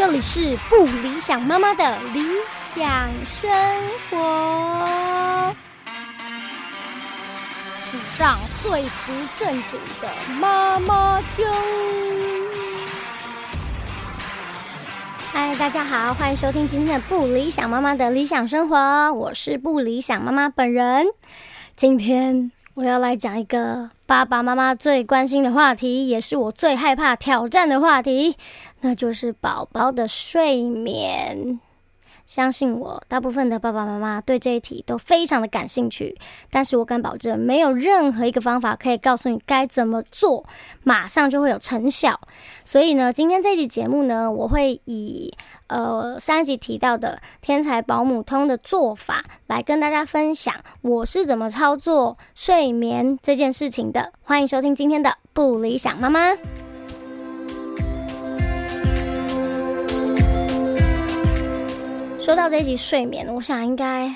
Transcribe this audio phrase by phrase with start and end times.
[0.00, 2.22] 这里是不理想妈妈的理
[2.58, 3.50] 想生
[4.08, 5.54] 活，
[7.76, 10.08] 史上最不正经的
[10.40, 11.46] 妈妈经。
[15.34, 21.08] 嗨，大家好，欢迎收听今天的不理想妈妈的理想生活，我是不理想妈妈本人。
[21.76, 28.34] 今天我要来讲一个爸爸妈妈最关心的话题，也是我最害怕挑战的话题。
[28.80, 31.60] 那就是宝宝的睡眠。
[32.30, 36.16] 相信我，大部分的爸爸妈妈对这一题都非常的感兴趣。
[36.48, 40.46] 但是我敢保证，没有任何一个方法可以告诉你该怎么做，
[40.84, 42.20] 马上就会有成效。
[42.64, 45.34] 所以呢，今天这集节目呢，我会以
[45.66, 54.12] 呃上一集提到的天才保姆通的做法来跟大家分享，我是怎么操作睡眠这件事情的。
[54.22, 56.20] 欢迎收听今天的不理想妈妈。
[62.30, 64.14] 说到这一集睡眠，我想应该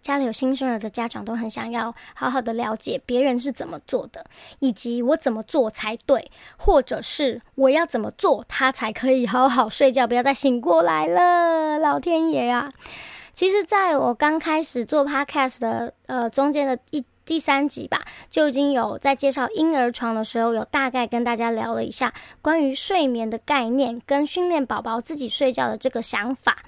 [0.00, 4.24] 家里有新生儿的家长都很想要好好的了解别人是怎么做的，
[4.60, 11.80] 以及我怎么做才对，或者是我要怎么做他才可以好好睡觉，不要再醒过来了。
[11.80, 12.70] 老天爷啊！
[13.32, 26.58] 其实，在我刚开始做 podcast 的呃中间的一第三集吧，就已经有在介绍婴儿床的时候，有大概跟大家聊了一下关于睡眠的概念，跟训练宝宝自己睡觉的这个想法。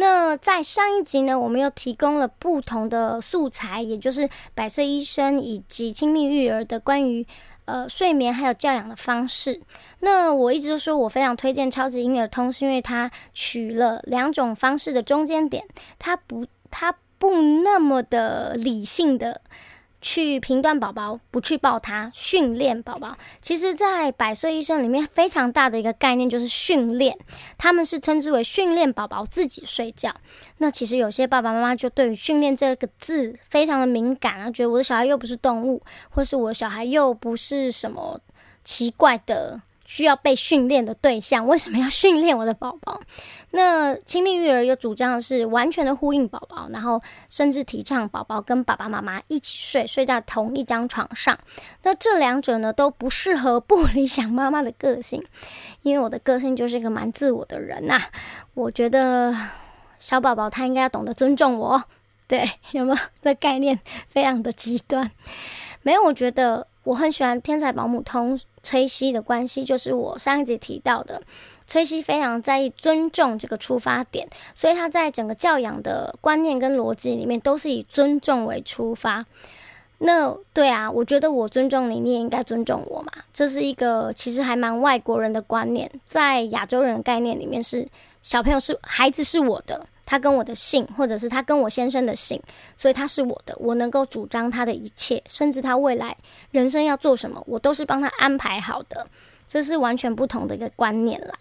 [0.00, 7.26] 那在上一集呢，我们又提供了不同的素材，也就是百岁医生以及亲密育儿的关于
[7.64, 9.60] 呃睡眠还有教养的方式。
[9.98, 15.64] 那我一直都说我非常推荐超级婴儿通，是因为它取了两种方式的中间点，
[15.98, 19.40] 它不它不那么的理性的。
[20.10, 23.14] 去评断宝宝，不去抱他，训练宝宝。
[23.42, 27.18] 其实，在百岁医生里面，非常大的一个概念就是训练，
[27.58, 30.14] 他们是称之为训练宝宝自己睡觉。
[30.56, 38.18] 那其实有些爸爸妈妈就对于训练这个字非常的敏感啊，觉得我的小孩又不是动物，或是我的小孩又不是什么
[38.64, 39.60] 奇怪的。
[39.88, 43.00] 需要被训练的对象，为什么要训练我的宝宝？
[43.52, 47.00] 那亲密育儿又主张的是完全的呼应宝宝，然后
[47.30, 51.38] 甚至提倡宝宝跟爸爸妈妈一起睡，睡在同一张床上。
[51.84, 55.24] 那这两者呢都不适合不理想妈妈的个性，
[55.80, 57.98] 因为我的个性就是一个蛮自我的人呐。
[58.52, 59.34] 我觉得
[59.98, 61.82] 小宝宝他应该要懂得尊重我，
[62.28, 62.98] 对，有没有？
[63.22, 65.10] 这概念非常的极端。
[65.80, 68.38] 没有，我觉得我很喜欢天才保姆通。
[68.68, 71.22] 崔西的关系就是我上一集提到的，
[71.66, 79.24] 崔西非常在意尊重这个出发点，所以他在整个教养的观念跟逻辑里面都是以尊重为出发。
[80.00, 83.10] 那对啊，我觉得我尊重你，你也应该尊重我嘛。
[83.32, 87.88] 这是一个其实还蛮外国人的观念，在亚洲人的概念里面是
[88.20, 89.86] 小朋友是孩子是我的。
[90.10, 92.40] 他跟我的姓，或者是他跟我先生的姓，
[92.78, 96.16] 所以他是我的，我能够主张他的一切，甚至他未来
[96.50, 99.06] 人生要做什么，我都是帮他安排好的。
[99.46, 101.34] 这是完全不同的一个观念啦。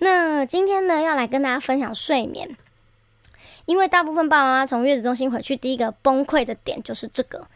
[0.00, 2.56] 那今天呢，要来跟大家分享睡眠，
[3.66, 7.46] 因为大部分爸爸妈妈从月子中心回去，第一个崩溃的点就是这个：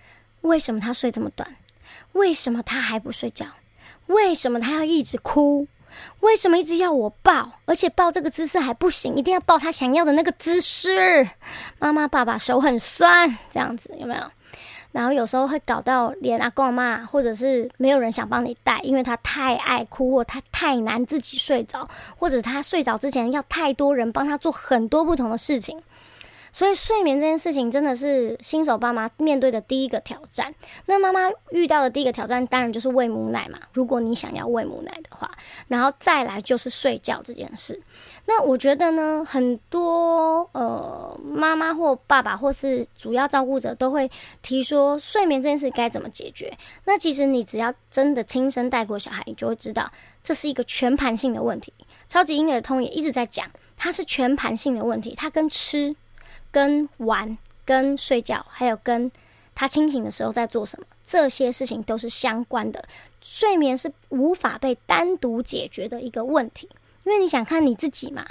[0.42, 1.56] 为什么他睡这么短？
[2.12, 3.46] 为什么他还不睡觉？
[4.06, 5.66] 为什么他要一直哭？
[6.20, 7.50] 为什么一直要我抱？
[7.66, 11.28] 而且抱这个姿势还不行，一定要抱他想要的那个姿势。
[11.78, 14.22] 妈妈、爸爸手很酸，这样子有没有？
[14.92, 25.76] 然后有时候会搞到连阿公阿妈，或者是没有人想帮你带，因为他太爱哭，或他太难自己睡着，或者他睡着之前要太多人帮他做很多不同的事情。
[26.54, 30.54] 所以睡眠这件事情真的是新手爸妈面对的第一个挑战。
[30.86, 33.58] 那妈妈遇到的第一个挑战当然就是喂母奶嘛。
[33.72, 35.28] 如果你想要喂母奶的话，
[35.66, 37.82] 然后再来就是睡觉这件事。
[38.26, 44.08] 那我觉得呢，很多呃妈妈或爸爸或是主要照顾者都会
[44.40, 46.56] 提说睡眠这件事该怎么解决。
[46.84, 49.90] 那其实你只要真的亲身带过小孩，你就会知道
[50.22, 51.74] 这是一个全盘性的问题。
[52.06, 53.44] 超级婴儿通也一直在讲，
[53.76, 55.96] 它是全盘性的问题，它跟吃。
[56.54, 59.10] 跟玩、跟睡觉，还有跟
[59.56, 62.84] 他清醒的时候在做什么，这些事情都是相关的。
[63.20, 66.68] 睡眠是无法被单独解决的一个问题，
[67.02, 68.24] 因为你想看你自己嘛。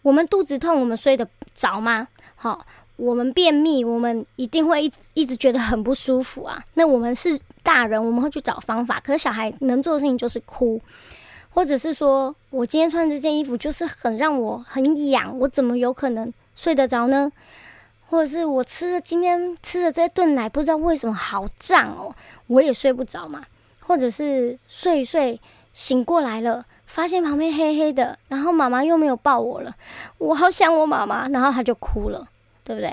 [0.00, 2.08] 我们肚子痛，我们睡得着吗？
[2.34, 2.64] 好，
[2.96, 6.64] 我们便秘，我们一定会一直一直觉得很不舒服啊。
[6.72, 8.98] 那我们是大人，我们会去找方法。
[9.00, 10.80] 可是小孩能做的事情就是哭，
[11.50, 13.54] 或者是说我今天穿这件衣服。
[13.54, 17.30] 就是很让我很痒，我怎么有可能睡得着呢？
[18.08, 22.14] 或者是我吃的今天吃的这顿奶，不知道为什么好胀哦，
[22.46, 23.44] 我也睡不着嘛。
[23.80, 25.40] 或者是睡一睡
[25.72, 29.72] 醒过来了，发现旁边黑黑的，然后妈妈又没有抱我了，
[30.18, 32.28] 我好想我妈妈，然后他就哭了，
[32.64, 32.92] 对不对？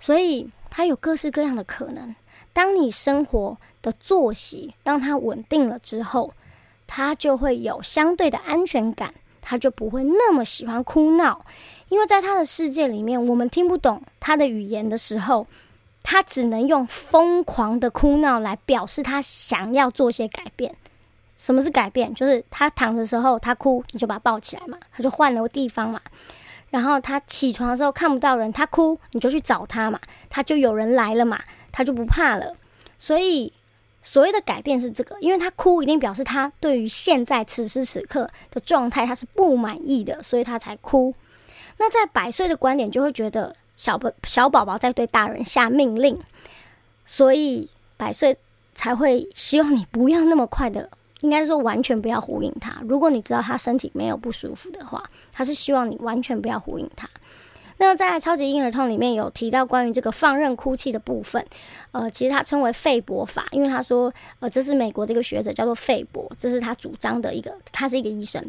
[0.00, 2.14] 所以他有各式各样的可能。
[2.52, 6.34] 当你生活的作息让他稳定了之后，
[6.86, 11.42] 他就会有相对的安全感，他就不会那么喜欢哭闹，
[11.88, 15.46] 因为在他的世界里面，我们听不懂他的语言的时候，
[16.02, 20.74] 他只能用疯狂的哭闹来表示他想要做些改变。
[21.36, 22.14] 什么是改变？
[22.14, 26.00] 就是他躺的时候他哭，你就把他抱起来嘛，他就换了个地方嘛。
[26.70, 30.00] 然后他起床的时候看不到人，他哭，你就去找他嘛，
[30.30, 31.38] 他就有人来了嘛，
[31.70, 32.56] 他就不怕了。
[32.98, 33.52] 所以
[34.02, 41.14] 所谓的改变是这个，因为他哭一定表示他对于现在此时此刻的状态他是不满意的，所以他才哭。
[41.78, 46.18] 那在百岁的观点就会觉得小宝小宝宝在对大人下命令，
[47.06, 48.36] 所以百岁
[48.74, 50.90] 才会希望你不要那么快的。
[51.20, 52.82] 应该说完全不要呼应他。
[52.86, 57.08] 如果你知道他身体没有不舒服的话，他是希望你完全不要呼应他。
[57.78, 61.44] 那在超级婴儿痛里面有提到关于这个放任哭泣的部分，
[61.92, 68.44] 呃，其实他称为费伯法，因为他说，呃，这是美国的一个学者叫做费伯，这是他主张的一个，他是一个医生，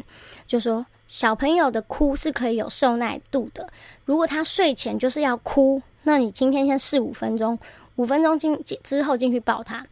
[0.46, 3.68] 就说小朋友的哭是可以有受耐度的。
[4.04, 7.58] 如果他睡前就是要哭，那你今天先试五分钟，
[7.96, 9.86] 五分钟进之后进去抱他，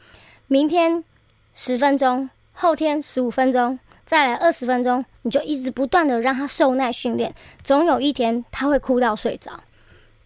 [0.47, 1.05] 明天
[1.53, 2.29] 十分钟。
[2.57, 3.77] 后天十五分钟，
[4.07, 7.35] 再来二十分钟，你就一直不断的让他受耐训练，
[7.65, 9.61] 总有一天他会哭到睡着。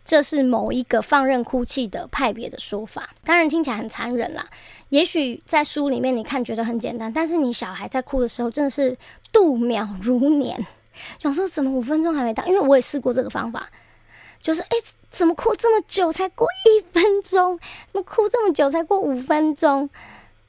[0.04, 4.46] 这是某一个放任哭泣的派别的说法，当然听起来很残忍啦。
[4.90, 8.94] 也许在书里面你看觉得很简单，但是你小孩在哭的时候真的是
[9.32, 10.66] 度秒如年，
[11.18, 12.44] 想说怎么五分钟还没到？
[12.46, 13.68] 因为我也试过这个方法，
[14.40, 14.76] 就是诶，
[15.10, 17.58] 怎么哭这么久才过一分钟？
[17.92, 19.88] 怎么哭这么久才过五分钟？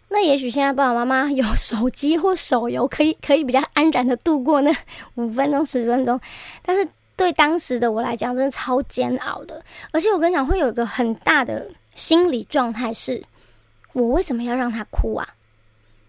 [0.09, 4.75] 那也许现在爸爸妈妈有手机或手游，可以可以比较安然的度过那
[5.15, 6.19] 五分钟十分钟，
[6.63, 9.63] 但是对当时的我来讲，真的超煎熬的。
[9.91, 13.23] 而且我跟你讲，会有一个很大的心理状态是：
[13.93, 15.27] 我为什么要让他哭啊？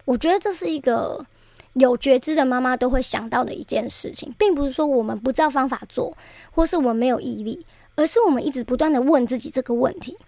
[0.06, 1.26] 我觉得这是一个
[1.74, 6.16] 有觉知的妈妈都会想到的一件事情，并不是说我们不知道方法做，
[6.50, 7.64] 或是我们没有毅力，
[7.94, 10.18] 而是我们一直不断的问自己这个问题：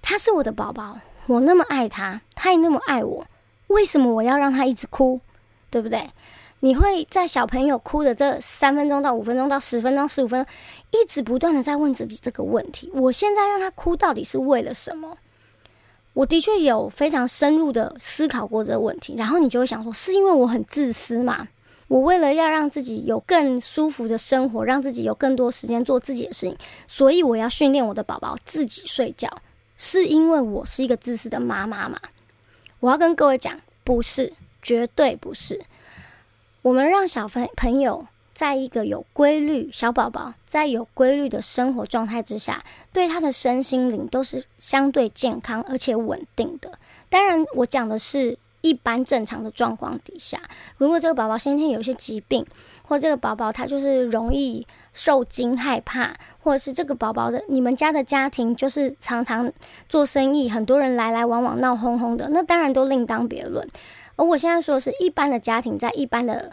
[0.00, 0.98] 他是我的宝宝。
[1.26, 3.26] 我那么爱他，他也那么爱我，
[3.68, 5.20] 为什么我要让他一直哭？
[5.70, 6.10] 对不对？
[6.60, 10.46] 你会在小朋友哭的这三分钟到五分钟到十分钟、十五分，
[10.90, 15.16] 一直不断的在问自己这个问题：我现在让他哭到底是为了什么？
[16.14, 21.48] 我的确有非常深入的思考过这个问题，然后你就会想说：是因为我很自私嘛？
[21.88, 26.56] 我为了要让自己有更舒服的生活，让自己有更多时间做自己的事情，
[26.86, 29.28] 所以我要训练我的宝宝自己睡觉。
[29.76, 31.98] 是因为我是一个自私的妈妈嘛？
[32.80, 34.32] 我要跟各位讲，不是，
[34.62, 35.60] 绝对不是。
[36.62, 42.62] 我们让小朋朋友在一个有规律，小宝宝在有规律的生活状态之下，
[42.92, 46.72] 对他的身心灵都是相对健康而且稳定的。
[47.08, 50.40] 当然，我讲的是一般正常的状况底下，
[50.78, 52.46] 如果这个宝宝先天有一些疾病，
[52.82, 54.66] 或这个宝宝他就是容易。
[54.94, 59.50] 受惊、害怕，或者是这个宝宝的，你们家的家庭就是常常
[59.88, 63.66] 做生意，很多人来来往往，闹哄哄的，那当然都另当别论。
[64.16, 66.52] 而我现在说的是一般的家庭，在一般的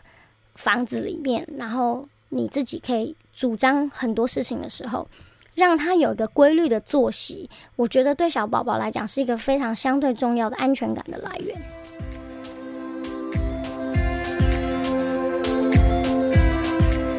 [0.60, 5.08] 房子里面，然后你自己可以主张很多事情的时候，
[5.56, 11.56] 让他有一个规律的作息，我觉得对小宝宝来讲是一个非常相对重要的安全感的来源。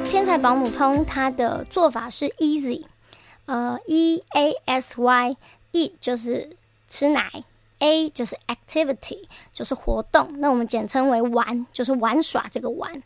[0.05, 2.85] 天才保姆通，它的做法是 easy，
[3.47, 6.51] 呃，e a s y，e 就是
[6.87, 7.43] 吃奶
[7.81, 13.03] ，a 就是 activity，就是活动，那我们简称为玩，就是玩耍这个玩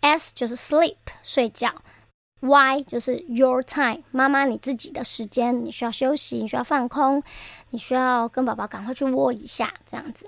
[0.00, 1.72] ，s 就是 sleep 睡觉
[2.40, 7.22] ，y 就是 your time，妈妈你自己的时间，你需要休息，你需要放空，
[7.70, 10.26] 你需要跟宝宝赶快去窝一下，这样子。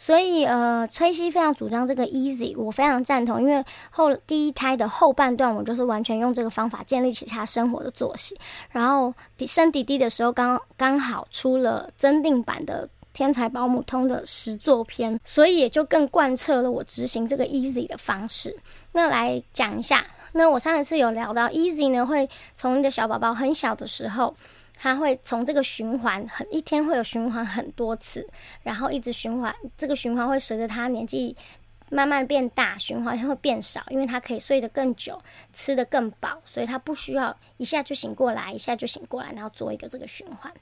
[0.00, 3.42] 所以，呃，崔西非常主张这个 easy，我非常赞同。
[3.42, 8.38] 因为后第一胎的后半段，我就是完全用这个方法建立起他生活的作息。
[8.70, 12.86] 然后生弟弟的时候，刚刚好出了增订版的
[13.18, 18.56] 《天才保姆通》的实作篇，所以也就更贯彻了我执行这个 easy 的方式。
[18.92, 24.36] 那来讲一下，那我上一次有聊到 easy 呢，会从你的小宝宝很小的时候。
[24.80, 28.24] 他会从这个循环很一天会有循环很多次，
[28.62, 29.52] 然后一直循环。
[29.76, 31.36] 这个循环会随着他年纪
[31.90, 35.20] 慢慢变大，循环会变少，因为他可以睡得更久，
[35.52, 40.52] 吃得更饱，所以他不需要一下就醒过来，一下就醒过来，然后做一个这个循环。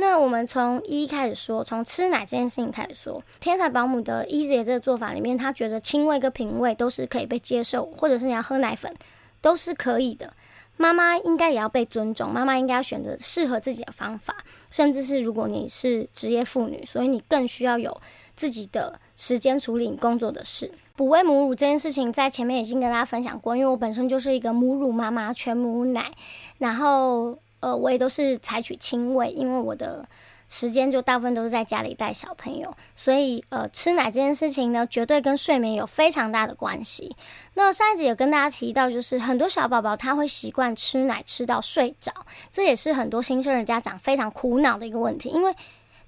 [0.00, 8.94] 那我们从一开始说，从吃奶这件事情开始说，天才保姆的 Easy 这个做法里面，他觉得亲喂跟品味都是可以被接受，或者是你要喝奶粉
[9.40, 10.32] 都是可以的。
[10.76, 14.36] 妈妈应该也要被尊重，妈妈应该要选择适合自己的方法，
[14.70, 18.00] 甚至是如果你是职业妇女，所以你更需要有
[18.36, 20.70] 自己的时间处理你工作的事。
[20.94, 26.12] 补喂母乳这件事情，在前面已经跟大家分享过，因为我本身就是一个母乳妈妈，全母奶，
[26.58, 27.36] 然后。
[27.60, 30.08] 呃，我也都是采取亲喂，因为我的
[30.48, 37.14] 时间就大部分都是在家里带小朋友，所以呃，吃奶这件事情呢，绝对跟睡眠有非常大的关系。
[37.54, 42.12] 那上一集有跟大家提到，就是很多小宝宝他会习惯吃奶吃到睡着，
[42.50, 45.54] 这也是很多新生儿家长非常苦恼的一个问题，因为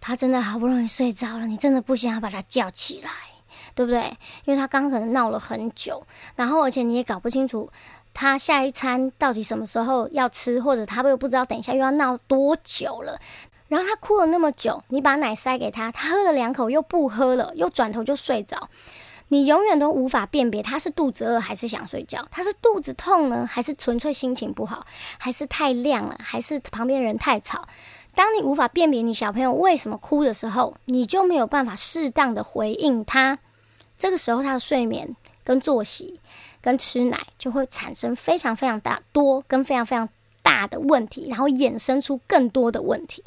[0.01, 3.11] 他真的好不容易睡着了，你真的不想要把他叫起来，
[3.75, 4.01] 对不对？
[4.47, 7.71] 因为他刚可能闹了很久，然后而且你也搞不清楚。
[8.13, 13.19] 他下一餐到底什么时候要吃，或者他又不知道等一下又要闹多久了。
[13.69, 18.69] 然后他哭了那么久，你把奶塞给他，他喝了两口又不喝了，又转头就睡着。
[19.29, 24.85] 你永远都无法辨别他是肚子饿还是想睡觉，他是肚子痛呢，还是纯粹心情不好，
[25.19, 27.69] 还是太亮了，还是旁边人太吵。
[28.17, 33.39] 当你无法辨别你小朋友为什么哭的时候，你就没有办法适当的回应他。
[33.97, 35.15] 这个时候他的睡眠
[35.45, 36.19] 跟作息。
[36.61, 40.09] 跟吃奶就会产生非常非常大多跟非常非常
[40.43, 43.25] 大的问题，然后衍生出更多的问题。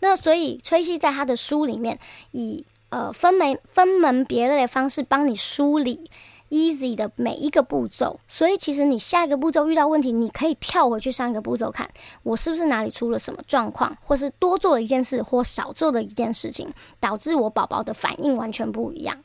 [0.00, 1.98] 那所以崔西在他的书里面
[2.32, 6.10] 以呃分门分门别类的方式帮你梳理
[6.50, 8.20] easy 的每一个步骤。
[8.28, 11.90] 所以其实你下一个步骤遇到问题，你可以跳回去上一个步骤看，
[12.22, 16.68] 我是不是哪里出了什么状况，或是多做了一件事或少做的一件事情，
[17.00, 19.18] 导致我宝宝的反应完全不一样。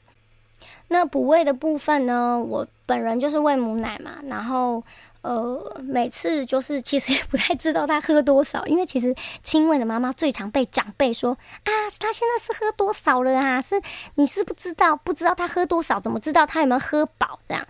[0.89, 2.37] 那补喂的部分呢？
[2.37, 4.83] 我本人就是喂母奶嘛，然后
[5.21, 13.61] 呃，每次就是其实也不太知道他喝多少，因为其实亲喂的妈妈最常被长辈说啊，他现在是喝多少了啊？
[13.61, 13.79] 是
[14.15, 17.39] 你是不知道，不知道他喝多少，怎么知道他有没有喝饱？
[17.47, 17.63] 这样，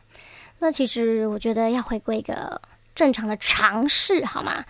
[0.60, 2.62] 那其实我觉得要回归一个
[2.96, 4.64] 正常的常识，好吗？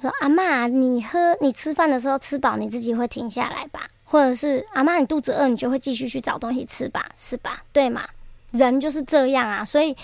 [0.00, 3.86] 说阿妈，你喝你吃饭的时候吃饱，你自己会停下来吧？
[4.04, 7.62] 或者是阿妈，你肚子饿，你就会继续去找东西吃吧，是吧？
[7.72, 8.04] 对吗？
[8.52, 9.96] 人就是这样啊，所以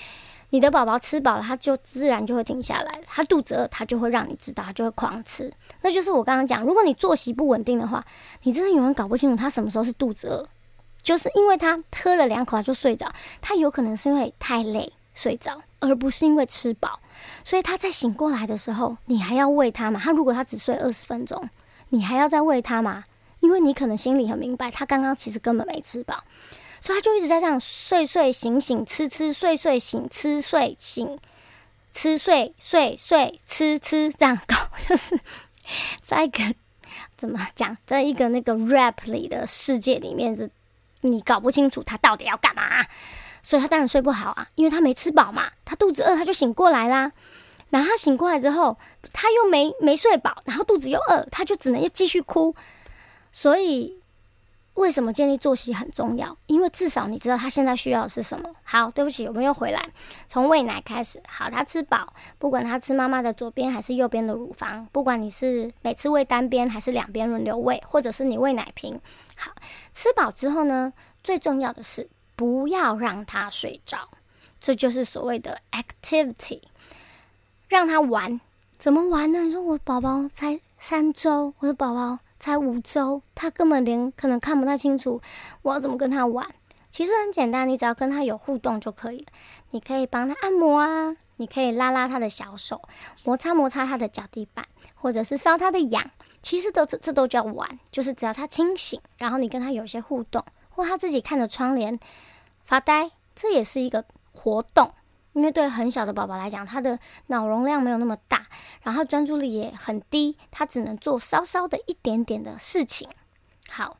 [0.48, 3.00] 你的宝宝吃饱了，他就自然就会停下来。
[3.06, 5.52] 他肚子饿，他就会让你知道，他就会狂吃。
[5.82, 8.04] 那就是我刚刚讲，如果你作息不稳定的话，
[8.42, 10.44] 你真的永远搞不清楚他什么时候是肚子饿，
[11.02, 13.08] 就是因为他喝了两口他就睡着，
[13.40, 16.98] 他有可能是因为太累睡着，而不是因为吃饱。
[17.44, 20.00] 所以他在醒过来的时候，你还要喂他嘛？
[20.02, 21.48] 他如果他只睡二十分钟，
[21.90, 23.04] 你还要再喂他吗？
[23.40, 26.22] 因为你可能心里很明白，他刚刚其实根本没吃饱，
[26.80, 31.18] 所以他就一直在这样睡睡醒醒吃吃睡睡醒吃睡醒
[31.92, 34.54] 吃睡睡睡吃吃这样搞，
[34.88, 35.18] 就是
[36.02, 36.54] 在一个
[37.16, 40.50] 怎么讲，在一个那个 rap 里的世界里面，是
[41.00, 42.84] 你搞不清楚他到底要干嘛，
[43.42, 47.10] 所以他当然睡不好啊，因为他没吃饱嘛，他肚子饿，他就醒过来啦。
[47.70, 48.76] 然后他醒过来之后，
[49.12, 52.54] 他又没没睡饱，然后肚子又饿，他就只能又继续哭。
[53.32, 54.00] 所以，
[54.74, 56.36] 为什么建立作息很重要？
[56.46, 58.50] 因为至少你知道他现在需要的是什么。
[58.62, 59.90] 好，对不起，我们又回来，
[60.28, 61.20] 从喂奶开始。
[61.28, 69.00] 好，他吃饱，不管他吃妈妈的左边还是右边的乳房，不管你是每次喂单边还是两边轮流喂，或者是你喂奶瓶。
[69.36, 69.52] 好，
[69.92, 74.08] 吃饱之后呢，最重要的是不要让他睡着，
[74.58, 76.62] 这就是所谓的 activity，
[77.68, 78.40] 让他玩。
[78.78, 79.40] 怎么玩呢？
[79.40, 82.18] 你说我宝宝才三周，我的宝宝。
[82.40, 85.20] 才五周，他根本连可能看不太清楚
[85.62, 86.44] 我要怎么跟他玩。
[86.90, 89.26] 其实很简单，你只要跟他有互动就可以了。
[89.70, 92.82] 你可以帮他按摩啊，你可以拉拉他的小手，
[93.22, 94.66] 摩擦摩擦他的脚底板，
[94.96, 96.10] 或者是搔他的痒。
[96.42, 102.00] 其实都这这都叫玩，就是只要他清醒，然后你跟他有些互动，或他自己看着窗帘
[102.64, 104.92] 发呆，这也是一个活动。
[105.32, 108.46] 因为对很小的宝宝来讲，他的脑容量没有那么大，
[108.82, 113.08] 然后专注力也很低，他只能做稍稍的一点点的事情。
[113.68, 113.96] 好，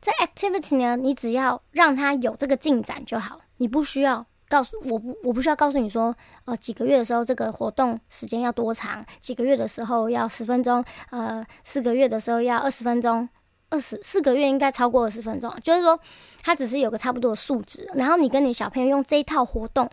[0.00, 6.14] 在 activity 呢，你只要让他有这个进展就好，你不需要告诉我不，我不需要告诉你说，
[6.44, 13.26] 呃，几个月的时候这个活动时间要多长，几个月的时候要十分钟，呃，四个月的时候要二十分钟，
[13.70, 15.98] 二十四个月应该超过二十分钟，就是说，
[16.42, 19.88] 他只是有个差不多的数值，然后你跟你小朋友用这一套活动。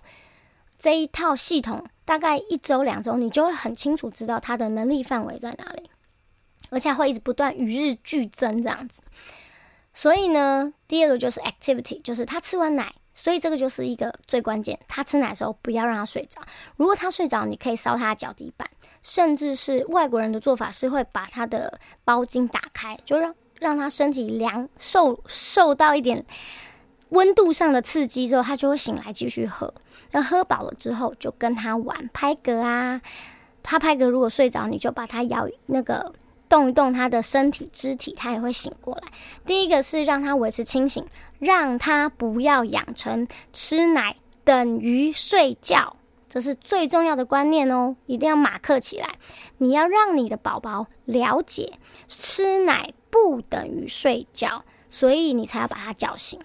[0.82, 5.92] 这一套系统大概一周两周，你就会很清楚知道他的能力范围在哪里，
[6.72, 9.04] 而且会一直不断与日俱增这样子。
[9.94, 16.42] 所以呢，第二个就是 activity，就是他吃完奶，所以这个就是一个最关键，他吃奶的时候不要让他睡着。
[16.78, 18.68] 如果他睡着，你可以烧他的脚底板，
[19.04, 26.26] 甚至是外国人的做法是会把他的包巾打开，就让让他身体凉受受到一点
[27.12, 29.74] 温度上的刺激之后，他就会醒来继续喝。
[30.12, 33.02] 那喝饱了之后，就跟他玩拍嗝啊。
[33.64, 36.14] 他拍嗝如果睡着，你就把他摇那个。
[36.50, 39.04] 动一动他的身体肢体，他也会醒过来。
[39.46, 41.08] 第一个是让他维持清醒，
[41.40, 45.96] 让他不要养成吃奶等于睡觉，
[46.28, 49.16] 这是最重要的观念哦，一定要马克起来。
[49.60, 56.38] 你要让你的宝宝了解，吃奶不等于睡觉，所以你才要把他叫醒。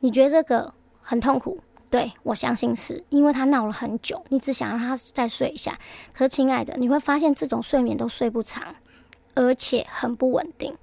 [0.00, 1.58] 你觉得这个很痛苦？
[1.88, 5.78] 对我相信是因为他闹了很久，你只想让他再睡一下。
[6.12, 8.74] 可是，亲爱的，你会发现这种睡眠都睡不长。
[9.36, 10.76] 而且很不稳定，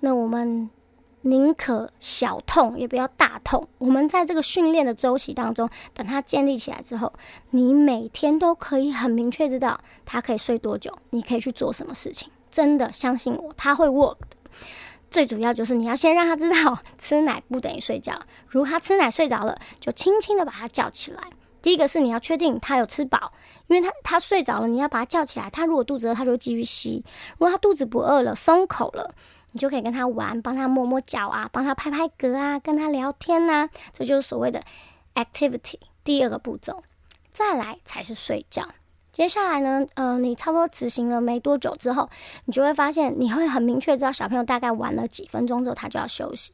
[0.00, 0.68] 那我们
[1.22, 3.68] 宁可小痛也不要大痛。
[3.78, 7.12] 我们在这个训练的周期当中，等他建立起来之后，
[7.50, 12.28] 你每天都可以很明确知道他可以睡多久，你可以去做什么事情。
[12.50, 14.36] 真的相信我，他会 work 的。
[15.10, 18.18] 最主要就是你要先让他知道吃奶不等于睡觉。
[18.46, 21.22] 如他吃奶睡着了，就轻轻的把他叫起来。
[21.60, 23.32] 第一个是你要确定他有吃饱，
[23.66, 25.50] 因为他他睡着了，你要把他叫起来。
[25.50, 29.14] 他如果肚子饿，他就继续吸；如果他肚子不饿了，松口了，
[29.52, 33.68] 你就可以跟他玩，帮他摸摸脚啊，帮他拍拍嗝啊，跟他聊天呐。
[33.92, 34.62] 这就是所谓的
[35.14, 35.80] activity。
[36.04, 36.84] 第二个步骤，
[37.32, 38.68] 再来才是睡觉。
[39.18, 42.08] 接下来呢，呃，你差不多执行了没多久之后，
[42.44, 46.52] 你就会发现，你会很明确知道小朋友大概玩了几分钟之后，他就要休息。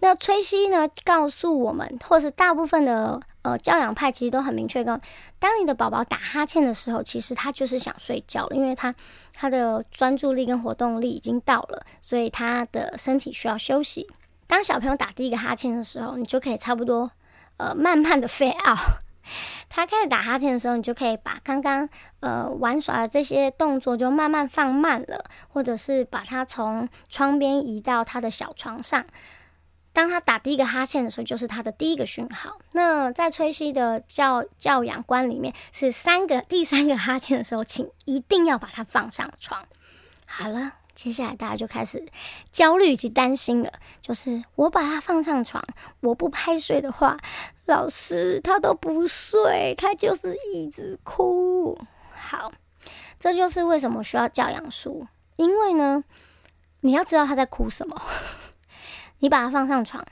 [0.00, 3.18] 那崔西呢，告诉我们，或是大部分的。
[3.40, 5.00] 呃，教养派其实都很明确，跟
[5.38, 8.94] 当你的宝宝打哈欠的时候，其实他就是想睡觉了，因为他
[9.32, 14.06] 他的专注力跟活动力已经到了，所以他的身体需要休息。
[14.46, 17.10] 当小朋友打第一个哈欠的时候，你就可以差不多
[17.56, 18.74] 呃慢慢的飞奥。
[19.68, 21.88] 他开始打哈欠的时候，你就可以把刚刚
[22.20, 29.04] 呃玩耍的这些动作就慢慢放慢了，或者是把他从窗边移到他的小床上。
[29.92, 32.58] 当他打第一个哈欠的时候，就是他的第一个讯号。
[32.72, 39.64] 那在崔西的教教养观里面，是三个第三个哈欠的时候，请一定要把他放上床。
[40.26, 42.04] 好了，接下来大家就开始
[42.52, 45.62] 焦虑以及担心了，就是我把他放上床，
[46.00, 47.16] 我不拍睡的话，
[47.66, 51.78] 老师他都不睡，他就是一直哭。
[52.14, 52.52] 好，
[53.18, 56.04] 这就是为什么需要教养书，因为呢，
[56.80, 58.00] 你要知道他在哭什么。
[59.20, 60.04] 你把他放上床，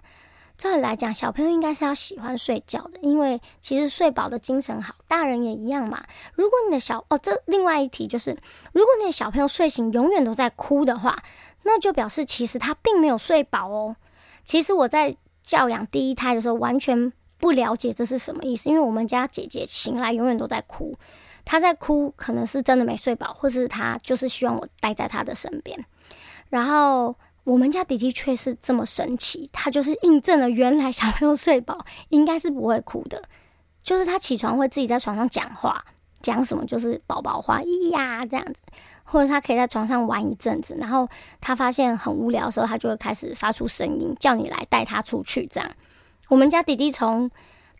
[0.63, 6.05] 照理来讲，小朋友应该是要喜欢睡觉的，因为其实睡饱的精神好，大人也一样嘛。
[6.37, 8.39] 如果你的小哦，这另外一题就是，
[8.73, 11.21] 如果你的小朋友睡醒永远都在哭的话，
[11.65, 13.97] 那就表示其实他并没有睡饱哦。
[14.45, 20.97] 其实我在教养第一胎的时候，完全不了解这是什么意思，因为我们家姐姐醒来永远都在哭，
[21.45, 25.85] 她在哭可能是真的没睡饱，或是她就是希望我待在她的身边，
[26.51, 27.17] 然后。
[27.45, 33.23] 我们家弟弟却是这么神奇，他就是印证了原来小朋友睡饱应该是不会哭的，
[33.83, 35.85] 就是他起床会自己在床上讲话，
[36.21, 38.61] 讲什么就是宝宝话，咿呀这样子，
[39.03, 41.09] 或者他可以在床上玩一阵子，然后
[41.41, 45.47] 他发现很无聊的时候，他就会开始发出声音，叫你来带他出去。
[45.47, 45.71] 这样，
[46.29, 47.31] 我们家弟弟从。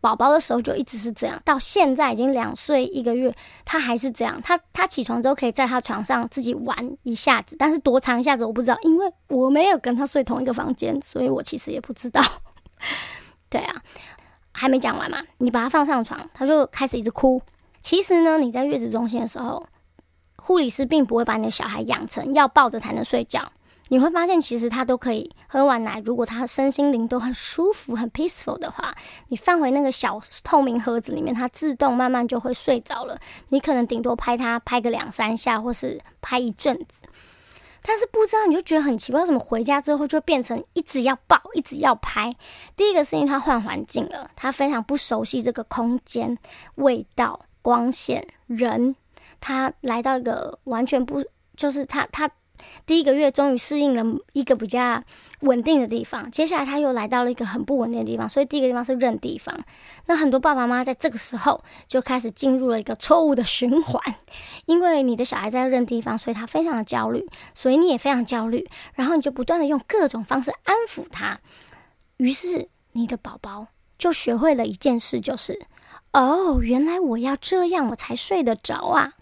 [0.03, 4.37] 宝宝的时候就一直是这样，到现在已经两岁一个月，他还是这样。
[4.41, 12.21] 他他起床之后可以在他床上自己玩一下子，但是多长一下子我不知道，因为我没有跟他睡同一个房间，所以我其实也不知道。
[13.47, 13.81] 对啊，
[14.51, 17.41] 还没讲完嘛，你把他放上床，他就开始一直哭。
[17.81, 19.65] 其实呢，你在月子中心的时候，
[20.35, 23.53] 护理师并不会把你的小孩养成要抱着才能睡觉。
[23.89, 26.01] 你会发现，其实他都可以喝完奶。
[26.05, 28.95] 如果他身心灵都很舒服、很 peaceful 的话，
[29.27, 33.19] 你放回那个小透明盒子里面，它自动慢慢就会睡着了。
[33.49, 37.03] 你可能顶多拍它拍个两三下，或是拍一阵子。
[37.83, 42.33] 但是不知道你就觉得很奇怪，为什么回家之后就变成一直要抱、一直要拍？
[42.77, 46.37] 第一个是因为他换环境了，他非常不熟悉这个空间、
[46.75, 48.95] 味道、光线、人，
[49.41, 51.23] 他来到一个完全不
[51.57, 52.31] 就是他他。
[52.85, 55.03] 第一个月终于适应了一个比较
[55.41, 59.59] 稳定的地方，接下来他又来到了一个很不稳定的地方，所以第一个地方是认地方。
[60.05, 64.01] 那很多爸爸妈妈在这个时候就开始进入了一个错误的循环，
[64.65, 71.39] 因为你的小孩在认地方，所以他非常的焦虑，所以你也非常焦虑，然后你就不断的用各种方式安抚他，
[72.17, 75.59] 于是你的宝宝就学会了一件事，就是
[76.11, 79.13] 哦，原来我要这样我才睡得着啊，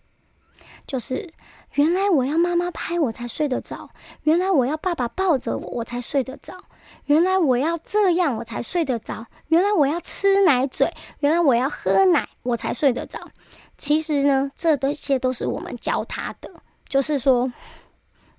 [0.85, 1.31] 就是。
[1.73, 3.89] 原来我要妈妈拍我才睡得着，
[4.23, 6.57] 原来我要爸爸抱着我我才睡得着，
[7.05, 13.19] 原来我要这样我才睡得着，原来我要吃奶嘴，原来我要喝奶我才睡得着。
[13.77, 16.51] 其实呢，这这些都是我们教他的，
[16.89, 17.51] 就是说，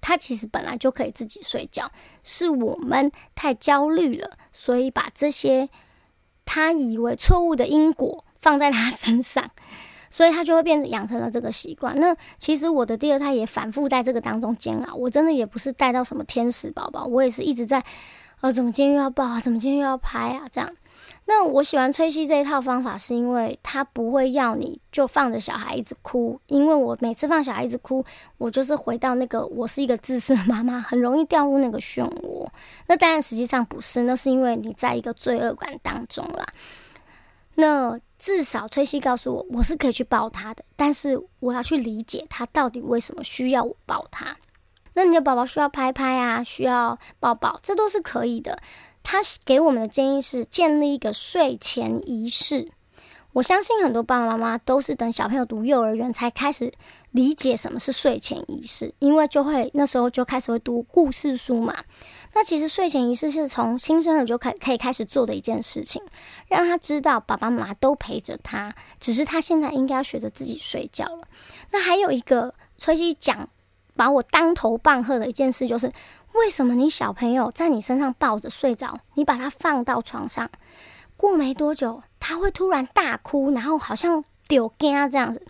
[0.01, 1.90] 他其实本来就可以自己睡觉，
[2.23, 5.71] 是我们太焦虑了，所以把这些
[6.45, 9.51] 他以为错误的因果放在他身上。
[10.12, 11.98] 所以他就会变养成了这个习惯。
[11.98, 14.94] 那其实我的第二胎也反复在这个当中煎熬。
[14.94, 17.83] 我真的也不是带到什么天使宝宝，我也是一直在，
[18.42, 19.40] 呃，怎么今天又要抱啊？
[19.40, 20.44] 怎么今天又要拍啊？
[20.53, 20.70] 这样。
[21.25, 26.38] 那我喜欢吹吸这一套方法，是因为他不会要你就放着小孩一直哭。
[26.46, 28.05] 因为我每次放小孩一直哭，
[28.37, 32.46] 我就是回到那个我是一个自私的妈妈，很容易掉入那个漩涡。
[32.87, 36.46] 那当然实际上不是，那是因为你在一个罪恶感当中啦。
[37.55, 37.98] 那。
[38.23, 44.37] 至少崔西告诉我，我是可以去抱他的，但是我要去理解他到底为什么需要我抱他。
[44.95, 48.61] 那你的宝宝需要拍拍啊，需要抱抱，这都是可以的。
[49.03, 52.71] 他给我们的建议是建立一个睡前仪式。
[53.33, 56.71] 我相信很多爸爸妈妈都是等小朋友读幼儿园才开始
[57.12, 61.75] 理解什么是睡前仪式，因为就会那时候就开始会读故事书嘛。
[62.35, 66.03] 那其实睡前仪式是从新生儿就可可以开始做的一件事情，
[66.47, 71.23] 让他知道爸爸妈妈都陪着他，只是他现在应该要学着自己睡觉了。
[71.71, 73.49] 那还有一个崔西讲
[73.97, 75.90] 把我当头棒喝的一件事，就是
[76.35, 80.51] 为什么你小朋友在你身上抱着睡着，你把他放到床上，
[81.29, 85.43] 过没多久他会突然大哭，然后好像丢惊这样子。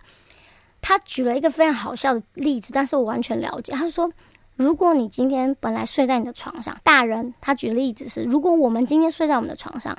[0.81, 3.73] 他举了一个非常好笑的例子，但是我完全了解。
[3.73, 4.11] 他说。
[4.55, 9.97] 如果你今天本来睡在你的床上，大人他举的例子是，如果我们今天睡在我们的床上，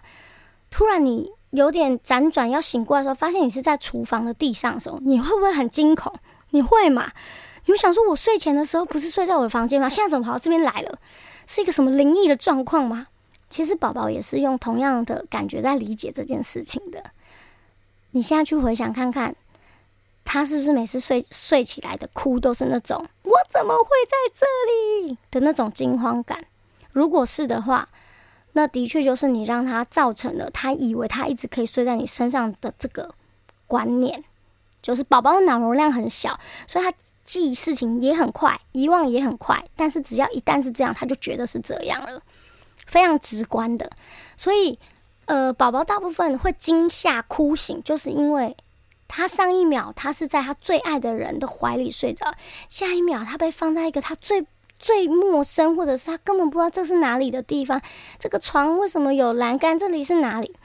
[0.71, 6.13] 突然你有点辗转要醒过来的时候，发现你是在厨房的地上的时候，你会不会很惊恐？
[6.51, 7.11] 你会吗？
[7.65, 9.89] 你会想说，我睡前的时候不是睡在我的房间吗？
[9.89, 10.99] 现在怎么跑到这边来了？
[11.49, 13.09] 是一个什么灵异的状况吗？
[13.55, 17.13] 其实宝宝也是用同样的感觉在理解这件事情的。
[18.11, 19.37] 你现在去回想看看。
[20.25, 24.47] 他是不是每次睡睡起来的哭都是那种“我怎么会在这
[25.07, 26.45] 里”的那种惊慌感？
[26.91, 27.89] 如果是的话，
[28.55, 33.15] 那的确就是你让他造成了他以为他一直可以睡在你身上的这个
[33.69, 34.25] 观念。
[34.83, 36.93] 就是宝宝的脑容量很小，所以他
[37.25, 39.63] 记事情也很快，遗忘也很快。
[39.77, 42.21] 但是只要一旦是这样，他就觉得是这样了，
[42.87, 43.91] 非常直观的。
[44.37, 44.79] 所以，
[45.27, 48.57] 呃，宝宝大部分会惊吓哭醒，就是因为。
[49.07, 52.35] 他上一秒他是在他最爱的人的怀里睡着，
[52.71, 54.45] 下一秒他被放在一个他最
[54.79, 57.81] 最陌生，或者是他根本不知道这是哪里的地方。
[58.19, 59.79] 这个床为什么有栏杆？
[59.79, 60.57] 这里是哪里？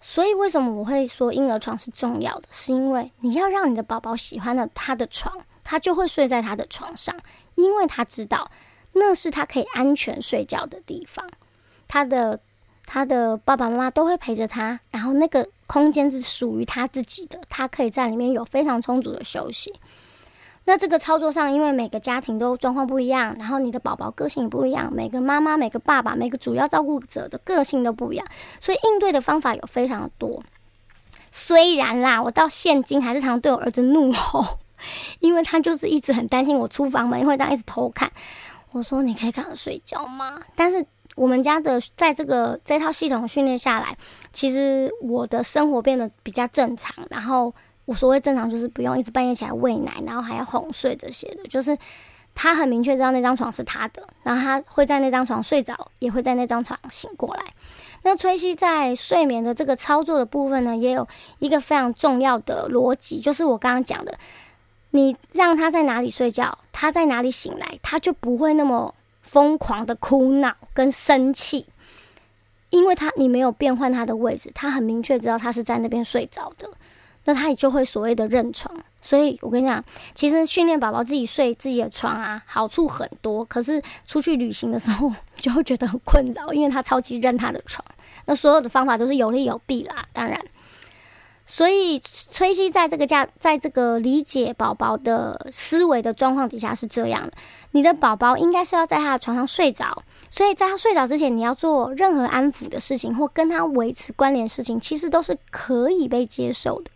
[0.00, 2.48] 所以为什么我会说婴儿床是重要的？
[2.50, 7.14] 是因为你要让你的宝宝喜欢的他的床，他就会睡在他的床上，
[7.56, 8.50] 因为他知道
[9.00, 11.26] 那是他可以安全睡觉的地方。
[11.88, 12.38] 他的
[12.84, 15.48] 他的爸爸妈妈都会陪着他，然后那个。
[15.70, 19.72] 空间是属于他自己的，他可以在里面有非常充足的休息。
[20.64, 28.26] 那这个操作上，因为每个家庭都状况不一样，然后你的宝宝个性也不一样，每个妈妈、每个爸爸、每个主要照顾者的个性都不一样，
[28.58, 30.42] 所以应对的方法有非常的多。
[31.30, 34.58] 虽然啦，我到现今还是常对我儿子怒吼，
[35.20, 38.10] 因为他就是一直很担心我出房门会这样一直偷看。
[38.72, 40.84] 我说：“你可以赶快睡觉吗？”但是。
[41.16, 43.94] 我们家的在这个这套系统训练下来，
[44.32, 46.94] 其实我的生活变得比较正常。
[47.10, 47.52] 然后
[47.84, 51.42] 我所谓正常，就是不用一直半夜起来喂奶，然后还要哄睡这些的。
[51.48, 51.76] 就是
[52.34, 57.42] 他很明确知道那张床是他的，然后他会在那张床睡着，也会在那张床醒过来。
[58.02, 61.06] 那崔西在睡眠的这个操作的部分呢，也有
[61.40, 64.16] 一个非常重要的逻辑，就是我刚刚讲的，
[64.90, 68.94] 你让他在哪里睡觉，他在哪里醒来，他就不会那么。
[69.22, 71.64] 疯狂的哭闹跟生气，
[72.70, 76.68] 因为他你没有变换他的位置，他很明确知道他是在那边睡着的，
[77.26, 78.76] 那他也就会所谓的认床。
[79.00, 83.44] 所以我跟你讲，其实训练宝宝自己睡自己的床啊，好处很多。
[83.44, 87.84] 可是出去旅行的时候就会觉得很困扰，因为他超级认他的床。
[88.24, 90.36] 那所有的方法都是有利有弊啦，当然。
[91.52, 97.32] 所以，崔西在这个家，在这个理解宝宝的思维的状况底下是这样的：
[97.72, 106.90] 你的宝宝应该是要在他的床上睡着，所以在他睡着之前，你要做任何安抚的事情或跟他维持关联事情，其实都是可以被接受的。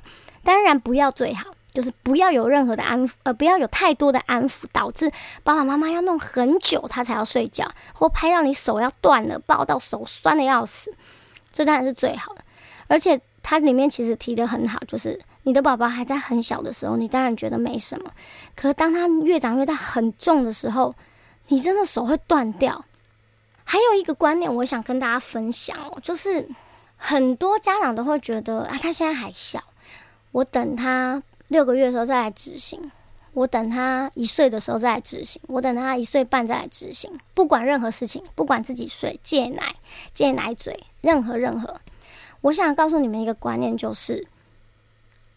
[0.44, 5.10] 当然，不要最好就是不要有任何的安抚，呃，不要有太多的安抚，导致
[5.42, 10.94] 爸爸妈妈要弄很久他才要睡觉，或拍到你手要断了，抱到手酸的要死，
[11.52, 12.44] 这当然是最好的，
[12.86, 13.20] 而且。
[13.46, 18.10] 它里面其实提的很好，就是你的宝宝还在很小的时候，你当然觉得没什么。
[18.56, 20.94] 可当他越长越大、很重的时候，
[21.48, 22.86] 你真的手会断掉。
[23.62, 26.48] 还有一个观念，我想跟大家分享哦，就是
[26.96, 29.62] 很多家长都会觉得啊，他现在还小，
[30.32, 32.90] 我等他六个月的时候再来执行，
[33.34, 37.12] 我等他一岁的时候再来执行，我等他一岁半再来执行。
[37.34, 39.74] 不管任何事情，不管自己睡、戒奶、
[40.14, 41.78] 戒奶嘴，任何任何，
[42.44, 44.28] 我想告诉你们一个观念，就是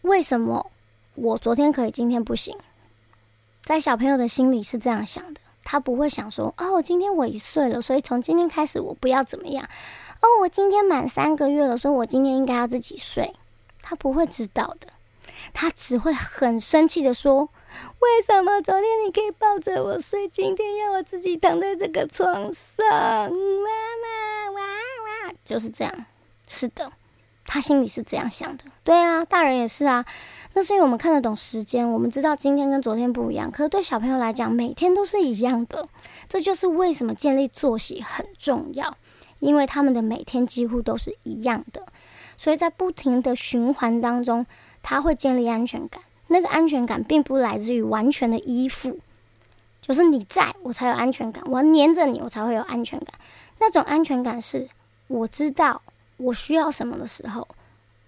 [0.02, 0.70] 为什么
[1.14, 2.54] 我昨天可以，今天不行？
[3.64, 5.40] 在小朋友的心里是这样想的。
[5.64, 9.64] 他不会想说哦，今天我一岁了，所以从今天开始我不要怎么样。
[10.20, 13.34] 哦，我今天满三个月了，所以我今天应该要自己睡。
[13.80, 14.88] 他不会知道的，
[15.54, 17.48] 他只会很生气的说
[18.00, 23.70] ：“为什么昨天你可以抱着我睡，今天要我自己躺在这个床上？”妈
[24.04, 26.06] 妈，哇哇，就是这样。
[26.48, 26.90] 是的，
[27.44, 28.64] 他心里是这样想的。
[28.82, 30.04] 对啊，大人也是啊。
[30.54, 33.50] 那是因为我们看得懂时间，我们知道今天跟昨天不一样。
[33.50, 35.88] 可是对小朋友来讲，每天都是一样的。
[36.28, 38.96] 这就是为什么建立作息很重要，
[39.38, 41.86] 因为他们的每天几乎都是一样的。
[42.36, 44.46] 所以在不停的循环当中，
[44.82, 46.02] 他会建立安全感。
[46.28, 48.98] 那个安全感并不来自于完全的依附，
[49.80, 53.08] 就是你在我才有安全感，我要黏着你，我才会有安全感。
[53.58, 54.68] 那种安全感是
[55.06, 55.80] 我知道
[56.18, 57.48] 我需要什么的时候，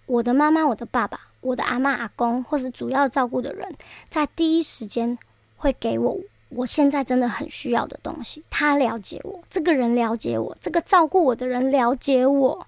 [0.05, 1.23] 我的妈妈，我的爸爸。
[1.43, 3.67] 我的阿妈、阿公，或是主要照顾的人，
[4.11, 5.17] 在第一时间
[5.57, 6.19] 会给我
[6.51, 8.45] 我现在真的很需要的东西。
[8.51, 12.67] 他了解我，这个人了解我，这个照顾我的人了解我。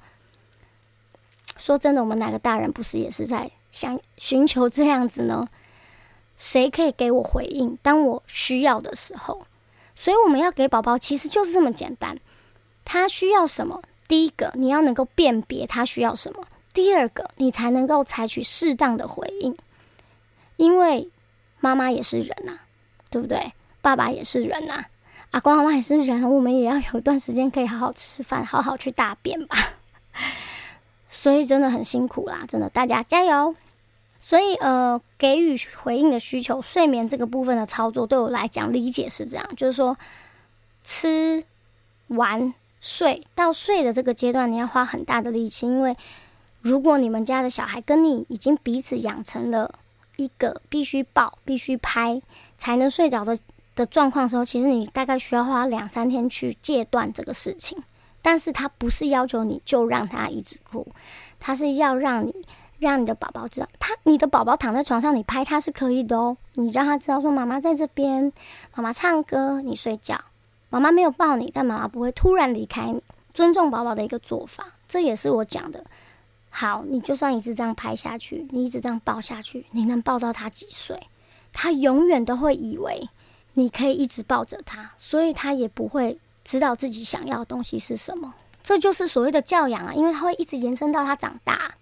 [1.59, 5.47] 说真的，我们哪个大人不是也是在想寻求这样子呢？
[6.39, 7.77] 谁可以给我回应？
[7.83, 9.47] 当我需要的时候，
[9.95, 12.17] 所以我们要给宝宝，其实就是这么简单。
[12.87, 13.83] 他需要什么？
[14.09, 16.45] 第一个，你要能够辨别他需要什么。
[16.73, 19.57] 第二个，你才能够采取适当的回应，
[20.57, 21.11] 因为
[21.61, 22.59] 妈妈也是人呐，
[23.11, 23.53] 对不对？
[23.81, 24.85] 爸爸也是人呐，
[25.33, 29.57] 阿公阿妈也是人，我们也要有一段时间可以好好吃饭，好好去大便吧。
[31.09, 33.55] 所以真的很辛苦啦，真的，大家加油。
[34.21, 39.99] 所以呃，给予回应的需求，睡眠这个部分的操作，对我来讲理解是这样，就是说
[40.85, 41.45] 吃
[42.07, 45.97] 完睡到睡的这个阶段，你要花很大的力气，因为。
[46.61, 49.75] 如果你们家的小孩跟你已经彼此养成了
[50.15, 52.23] 一个必须抱、必须拍
[52.57, 53.37] 才能睡着的
[53.75, 57.83] 的状况时候，其实你大概需要花两三天去戒断这个事情。
[58.23, 60.87] 但是他不是要求你就让他一直哭，
[61.41, 62.33] 他是要让你
[62.79, 66.37] 让你的宝宝知道，他你的宝宝躺在床上，你拍他是可以的哦。
[66.55, 68.33] 你让他知道说妈妈在这边，
[68.77, 70.21] 妈妈唱歌，你睡觉，
[70.73, 73.03] 妈妈没有抱你，但妈妈不会突然离开你，
[73.35, 75.85] 尊重宝宝的一个做法，这也是我讲的。
[76.49, 80.99] 好，你就算一直这样拍下去，你一直这样抱下去，你能抱到他几岁？
[81.53, 83.07] 他永远都会以为
[83.53, 88.33] 你可以一直抱着他，所以他也不会知道自己想要的东西是什么。
[88.63, 91.75] 这就是所谓的教养啊，因为他会一直延伸到他长大。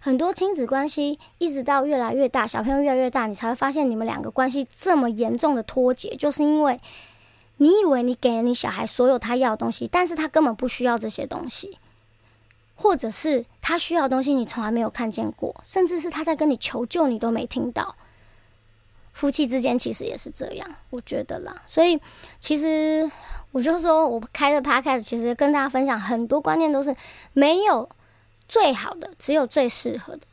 [0.00, 6.80] 很多亲子关系一直到越来越大，小朋友越来越大，你才会发现你们两个关系这么严重的脱节，就是因为
[7.58, 11.78] 你以为你给了你小孩所有他要的东西，但是他根本不需要这些东西。
[12.78, 17.96] 或者是他需要的东西，你从来没有看见过，甚至是他在跟你求救，你都没听到。
[19.14, 21.62] 夫妻之间其实也是这样，我觉得啦。
[21.66, 21.98] 所以
[22.38, 23.10] 其实
[23.50, 26.94] 我就说，我开的 podcast 其实跟大家分享很多观念，都是
[27.32, 27.88] 没有
[28.46, 30.26] 最好的，只有最适合的。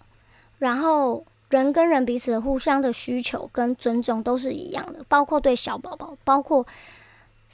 [0.60, 6.68] 然后人跟人彼此互相的需求跟尊重都是一样的，包括对小宝宝，包括。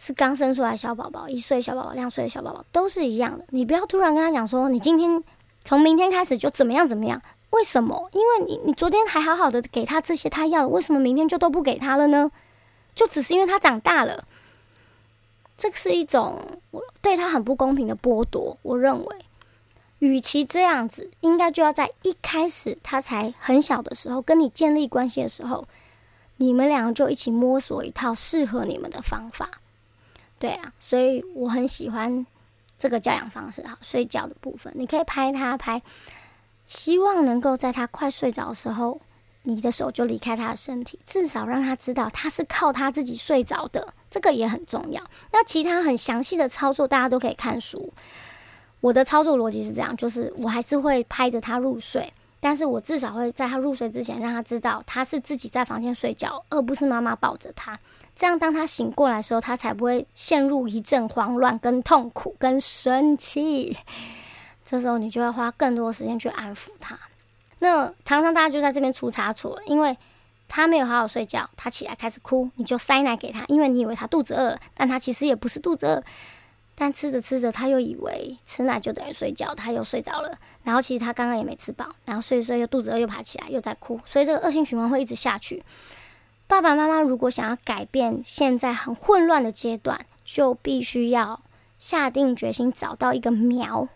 [0.01, 3.43] 是刚生出来小宝宝，一岁小宝宝，两岁的小宝宝都是一样的。
[3.49, 5.21] 你不要突然跟他讲说，你今天
[5.65, 7.21] 从明天开始就怎么样怎么样？
[7.49, 8.09] 为什么？
[8.13, 12.31] 因为你你昨天还好好的给他这些他要，为什么明天就都不给他了呢？
[12.95, 14.23] 就只是因为他长大了，
[15.57, 16.39] 这是一种
[16.71, 18.57] 我对他很不公平的剥夺。
[18.62, 19.17] 我认为，
[19.99, 25.67] 与其这样子，应该就要在一开始他才很小的时候跟你建立关系的时候，
[26.38, 29.49] 你们两个就一起摸索一套适合你们的方法。
[30.39, 32.25] 对啊，所以我很喜欢
[32.78, 33.78] 这个教养方式哈。
[33.82, 35.82] 睡觉的部分，你可以拍他拍，
[36.65, 38.99] 希望能够在他快睡着的时候，
[39.43, 45.04] 你的手就离开他的身体，至少让他知道他是靠他自己睡着的，这个也很重要。
[45.34, 47.91] 那其他很详细的操作，大家都可以看书。
[48.80, 52.13] 我的操作逻辑是这样，就是我还是会拍着他入睡。
[52.39, 57.78] 但是我至少会在他入睡之前，让他知道他是自己在房间睡觉，而不是妈妈抱着他。
[58.19, 63.77] 这样，当他醒过来的时候，他才不会陷入一阵慌乱、跟痛苦、跟生气。
[64.65, 66.99] 这时候，你就要花更多时间去安抚他。
[67.60, 69.97] 那常常大家就在这边出差错，因为
[70.49, 76.03] 他没有好好睡觉，他起来开始哭，你就塞奶给他，因为你以为他肚子饿了，但他其实也不是肚子饿。
[76.75, 80.38] 但吃着吃着，他又以为吃奶就等于睡觉，他又睡着了。
[80.65, 85.63] 然后其实他刚刚也没吃饱，然后睡一睡又肚子饿，又爬起来又在哭，所以这个恶性循环会一直下去。
[86.49, 91.41] 爸爸妈妈如果想要改变现在很混乱的阶段，就必须要
[91.77, 93.88] 下定决心找到一个苗，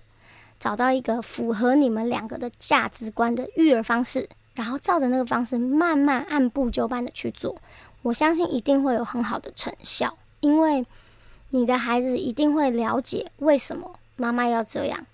[0.59, 7.57] 找到一个符合你们两个的价值观的育儿方式，然后照着那个方式慢慢按部就班的去做。
[8.03, 10.85] 我相信一定会有很好的成效，因为
[11.49, 15.07] 你的孩子一定会了解为什么妈妈要这样。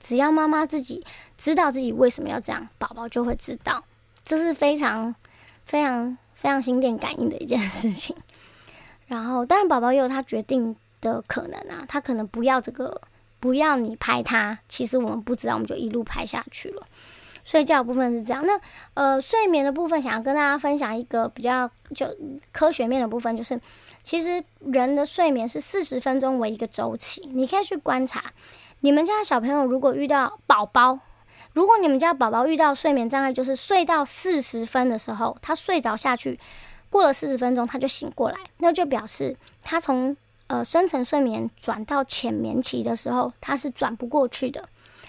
[0.00, 1.06] 只要妈妈自己
[1.38, 3.84] 知道自己为什么要这样，宝宝就会知道。
[4.24, 5.14] 这是非常
[5.64, 6.18] 非常。
[6.40, 8.16] 非常心电感应的一件事情，
[9.08, 12.98] 然后当然宝宝也有他决定的可能啊，他可能不要这个，
[13.40, 16.86] 不要你拍他，其实我们不知道，我们就一路拍下去了。
[17.44, 18.58] 睡觉部分是这样，那
[18.94, 22.06] 呃睡眠的部分，想要跟大家分享一个比较就
[22.52, 23.60] 科学面的部分，就是
[24.02, 28.32] 其实人的睡眠是四十分钟为一个周期，你可以去观察
[28.80, 31.00] 你们家小朋友如果遇到宝宝。
[31.52, 36.38] 如果你们家宝宝遇到睡眠障碍，就是睡到四十分的时候，他睡着下去，
[36.88, 44.68] 过了四十分钟他就醒过来，那就表示他从呃深层睡眠转到浅眠期的时候，他是转不过去的。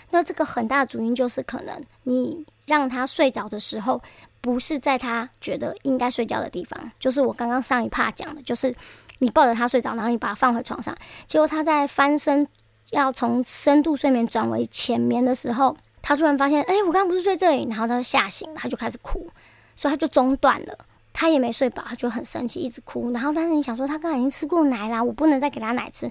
[0.10, 4.02] 那这个很大的主因就是可能你让他睡着的时候，
[4.42, 8.76] 不是在他觉得应该睡觉的地方，就是我刚刚上一趴讲的，就是
[9.20, 12.48] 你抱着他睡着，然后你把他放回床上，结果他在翻身
[12.90, 15.78] 要从深度睡眠转为浅眠的时候。
[16.02, 19.28] 他突然发现，哎，我刚刚不是睡这里，然后他吓醒，他就开始哭，
[19.76, 20.78] 所以他就中断了。
[21.14, 23.12] 他也没睡饱，他就很生气，一直哭。
[23.12, 26.10] 然后，但是你想说，他刚才已经吃过奶啦，我不能再给他奶吃，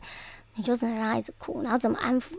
[0.56, 1.62] 你就只能让他一直哭。
[1.62, 2.34] 然后怎么安抚，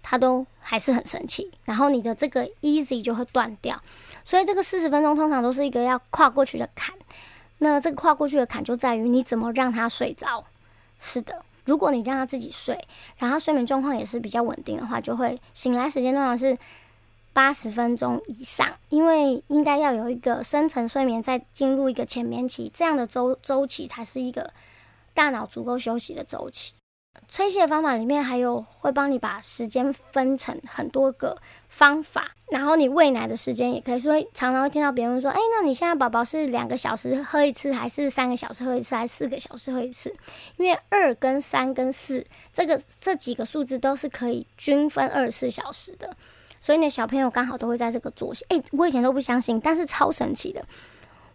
[0.00, 1.50] 他都还是很生气。
[1.64, 3.82] 然后你的这个 easy 就会断掉。
[4.24, 6.94] 所以这个四十分钟通常都是一个要跨过去的坎。
[7.58, 10.44] 那这个跨过去的坎就在于你怎么让他睡着。
[11.00, 11.44] 是的。
[11.68, 12.82] 如果你让他自己睡，
[13.18, 16.56] 然后睡眠状况也是比较稳定的话，就会醒来时间通常是
[17.34, 24.50] 八十分钟以上，因为应该要有一个深层睡眠，再进入一个浅眠期，这样的周周期才是一个
[25.12, 26.72] 大脑足够休息的周期。
[27.26, 31.36] 吹气的方法里面还有会帮你把时间分成很多个
[31.68, 33.98] 方法，然后你喂奶的时间也可以。
[33.98, 40.14] 所以常常会听到别人说：“哎，那你现在宝宝是两个小时喝一次，还是三个小时喝一次，还是四个小时喝一次？”
[40.56, 46.16] 因为二跟三跟四这个这几个数字都是可以均分二十四小时的，
[46.60, 48.44] 所以你的小朋友刚好都会在这个作息。
[48.48, 50.64] 哎，我以前都不相信，但是超神奇的。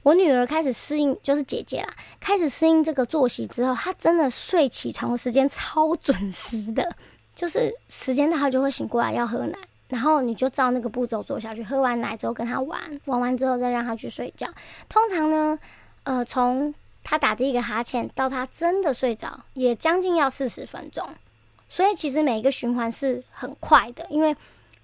[0.03, 6.93] 我女儿开始适应，就是姐姐啦，开始适应这个作息之后，她真的睡起床的时间超准时的，
[7.33, 14.47] 就是时间到她就会醒过来要喝奶，然后你就照那个步骤做下去，喝完奶之后跟她玩，玩完之后再让她去睡觉。
[14.89, 15.57] 通常呢，
[16.03, 21.07] 呃，从她打第一个哈欠到她真的睡着，也将近要四十分钟，
[21.69, 24.35] 所以其实每一个循环是很快的，因为。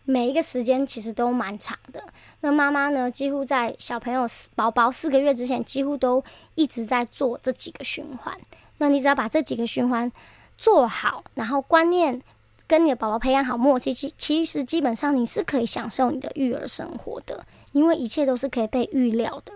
[0.09, 2.03] 每一个时间其实都蛮长的。
[2.41, 6.23] 那妈妈呢，几乎在小朋友宝宝四个月之前，几乎都
[6.55, 8.35] 一直在做这几个循环。
[8.79, 10.11] 那你只要把这几个循环
[10.57, 12.19] 做好，然后观念
[12.65, 19.53] 跟你的宝宝培养好默契，其其实基本上你是可以享受你的育儿生活的，因为一切都是可以被预料的。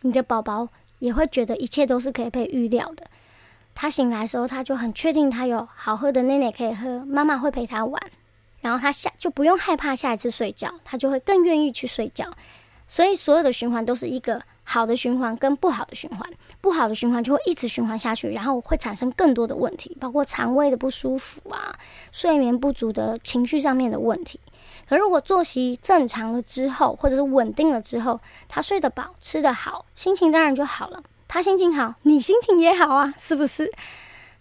[0.00, 3.06] 你的宝宝也会觉得一切都是可以被预料的。
[3.72, 8.02] 他醒来的时候，他就很确定他有好喝的奶奶可以喝，妈妈会陪他玩。
[8.62, 12.32] 然后他下就不用害怕下一次睡觉，他就会更愿意去睡觉。
[12.88, 21.74] 所以所有的循环都是一个好的循环跟不好的循环，不好的循环就会一直循环下去，然后会产生更多的问题，包括肠胃的不舒服啊、
[22.10, 24.38] 睡眠不足的情绪上面的问题。
[24.88, 31.02] 可如果作息正常了之后，或者是稳定了之后，他睡得饱、吃得好，心情当然就好了。
[31.26, 33.72] 他心情好，你心情也好啊，是不是？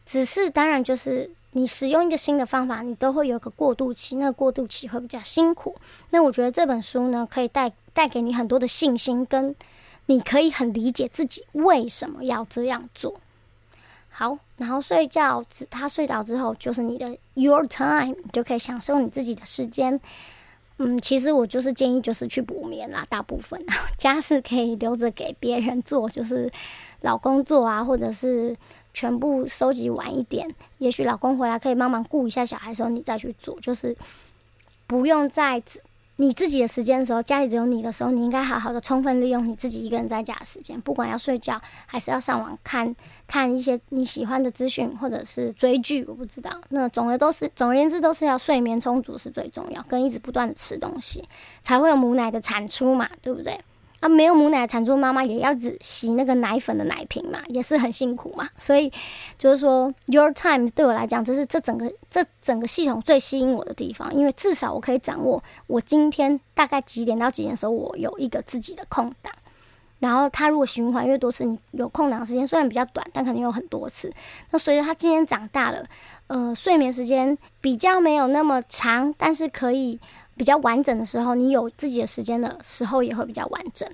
[0.06, 1.32] 只是当然就是。
[1.54, 5.76] 你使用一个新的方法，你都会有个过渡期，那个过渡期会比较辛苦。
[6.12, 9.54] 那我觉得这本书呢，可以带带给你很多的信心，跟
[10.06, 13.16] 你可以很理解自己为什么要这样做。
[14.10, 20.00] 好，然后睡觉，他睡着之后就是你的 your time，你就可以享受你自己的时间。
[20.78, 23.62] 嗯，其实我就是建议就是去补眠啦，大部分
[24.00, 26.50] 家事可以留着给别人做，就是
[27.02, 28.56] 老公做啊，或者是。
[28.94, 33.96] 全部收集完一点，也许老公回来可以帮忙顾一下小孩的时候，你再去做，就是
[34.88, 35.62] 不用在
[36.18, 42.96] 你自己的时间的时候，家里只有你的时候，你应该好好的充分利用你自己一个人在家的时间，不管要睡觉还是要上网看
[43.28, 46.52] 看一些你喜欢的资讯，或者是追剧，我不知道。
[46.70, 51.28] 那总的都是，总而言之都是要睡眠充足是最重要，跟一直不断的吃东西，
[51.64, 53.60] 才会有母奶的产出嘛，对不对？
[54.02, 58.50] 啊，没有母奶的产出妈妈也要只洗那个奶粉的奶瓶嘛，也是很辛苦嘛。
[58.58, 58.92] 所以
[59.38, 69.32] 就是说，Your Time 对我来讲，这是这整个这整个系统最吸引我的地方，因为至少我可以掌握我今天大概几点到几点的时候，我有一个自己的空档。
[70.00, 74.12] 然后他如果循环越多次，你有空档时间虽然比较短，但肯定有很多次。
[74.50, 75.86] 那随着他今天长大了，
[76.26, 80.00] 呃，睡眠时间比较没有那么长，但是可以
[80.36, 83.88] 比较完整的时候，你有自己的时间的时候也会比较完整。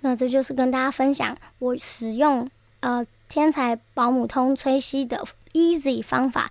[0.00, 2.48] 那这就是跟大家分享我使用
[2.80, 6.50] 呃天才保姆通吹吸的 Easy 方法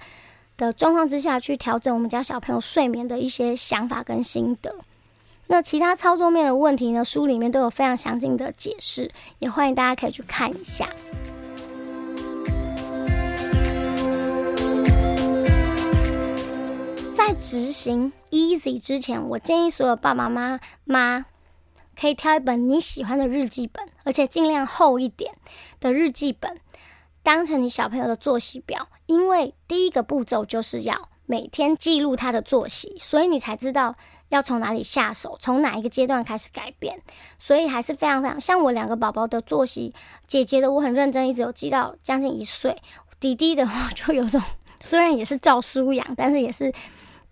[0.57, 4.75] 的状况之下去调整我们家小朋友睡眠的一些想法跟心得。
[5.47, 7.05] 那其他操作面的问题呢？
[7.05, 9.09] 书里面都有非常详尽的解释，
[9.39, 10.89] 也欢迎大家可以去看一下。
[17.17, 21.25] 在执行 Easy 之前，我建议所有爸爸妈妈
[21.99, 25.33] 可以挑一本你喜欢的日记本，而且尽量厚一点
[25.79, 26.59] 的日记本，
[27.23, 28.87] 当成你小朋友的作息表。
[29.07, 33.95] 因为第一个步骤就是要每天记录他的作息，所以你才知道。
[34.29, 35.37] 要从哪里下手？
[35.39, 37.01] 从哪一个阶段开始改变？
[37.39, 39.93] 所以还是非常非常像我两个宝宝的作息，
[40.27, 42.75] 姐姐的我很认真，一直有记到将近一岁。
[43.21, 44.41] 弟弟的话就有种，
[44.81, 46.73] 虽然也是照书养，但是也是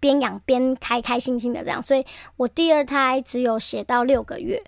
[0.06, 1.82] 边养边开开心心的这样。
[1.82, 2.06] 所以
[2.38, 4.62] 我第二胎只有写到六个月，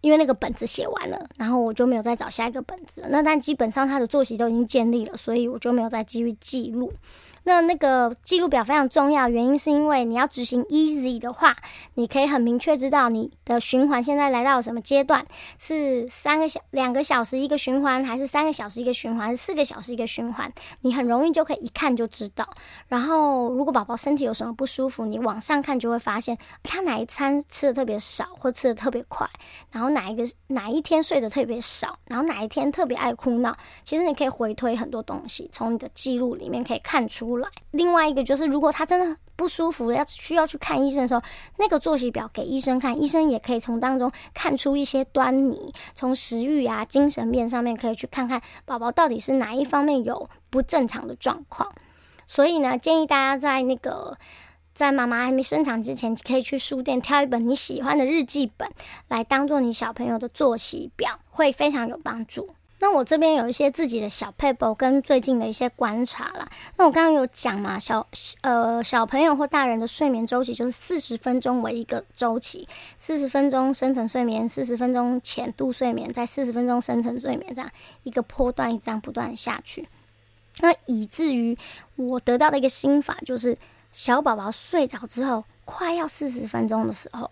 [0.00, 3.04] 因为那个本子写完了，然后我就没有再找下一个本子。
[3.10, 6.92] 那但基本上他的作息都已经建立了，所以我就没有再继续记录。
[7.46, 11.54] 那那个记录表非常重要，原因是因为你要执行 easy 的话，
[11.92, 15.26] 你可以很明确知道你的循环现在来到什么阶段，
[15.58, 22.48] 是三个小两个小时一个循环，还是三个小时一个循环，还是四个小时一个循环，你很容易就可以一看就知道。
[22.88, 29.28] 然后如果宝宝身体有什么不舒服，你往上看就会发现他哪一餐吃的特别少，或吃的特别快，
[29.70, 33.54] 然后哪一个哪一天睡得特别少，然后哪一天特别爱哭闹。
[33.84, 37.33] 其实你可以回推很多东西，从你的记录里面可以看出。
[37.70, 41.22] 另外一个就是，如果他真的不舒服，要需要去看医生的时候，
[41.58, 51.72] 那个作息表给医生看，医生也可以从当中看出一些端倪，从食欲啊、精神面上面可以去看看宝宝到底是哪一方面有不正常的状况。
[52.26, 54.16] 所以呢，建议大家在那个
[54.74, 58.70] 在妈妈还没生产之前，可以去书店挑一本你喜欢的日记本
[59.08, 62.48] 来当做你小朋友的作息表，会非常有帮助。
[62.84, 66.46] 那我这边有一些自己的小 paper 跟最近的一些观察啦。
[66.76, 68.06] 那我刚刚有讲嘛，小
[68.42, 72.68] 呃小朋友或大人的睡眠周期就是四十分钟为一个周期，
[72.98, 77.70] 四十分钟深层睡眠，四十分钟浅度睡眠，在四十分钟深层睡眠这样
[78.02, 79.88] 一个波段，这样不断下去。
[80.58, 81.56] 那以至于
[81.96, 83.56] 我得到的一个心法就是，
[83.92, 87.30] 小宝宝睡着之后，快要四十分钟的时候。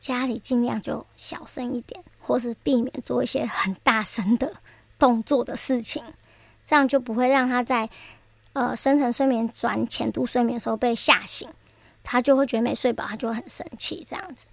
[0.00, 4.52] 家里尽量就小声一点，或是避免做一些很大声的
[5.02, 6.04] 动作的事情，
[6.64, 7.90] 这样就不会让他在
[8.52, 11.48] 呃深层睡眠转浅度睡眠的时候被吓醒，
[12.04, 14.46] 他就会觉得没睡饱，他就会很生气这样子。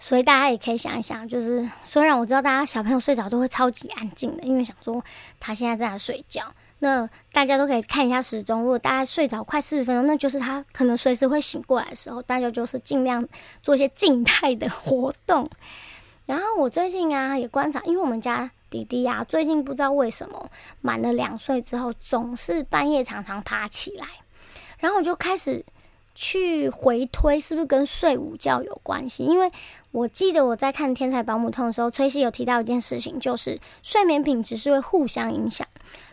[0.00, 5.04] 所以大家也可以想一想，就是虽然我知道大家小朋友睡着都会超级安静的，因为想说
[5.38, 6.52] 他现在正在睡觉。
[6.80, 13.24] 那大家都可以看一下时钟，如果大家睡着快四十分钟，那就是他可能随时会醒过来的时候，大家就是尽量
[13.62, 15.48] 做一些静态的活动。
[16.26, 20.50] 然后我最近啊也观察，因为我们家弟弟啊最近不知道为什么
[20.80, 24.06] 满了两岁之后，总是半夜常常爬起来，
[24.78, 25.62] 然后我就开始
[26.14, 29.24] 去回推是不是跟睡午觉有关系？
[29.24, 29.52] 因为
[29.90, 35.66] 我记得我在看《天才保姆通》的时候，崔西有提到一件事情，就是睡眠品质是会互相影响。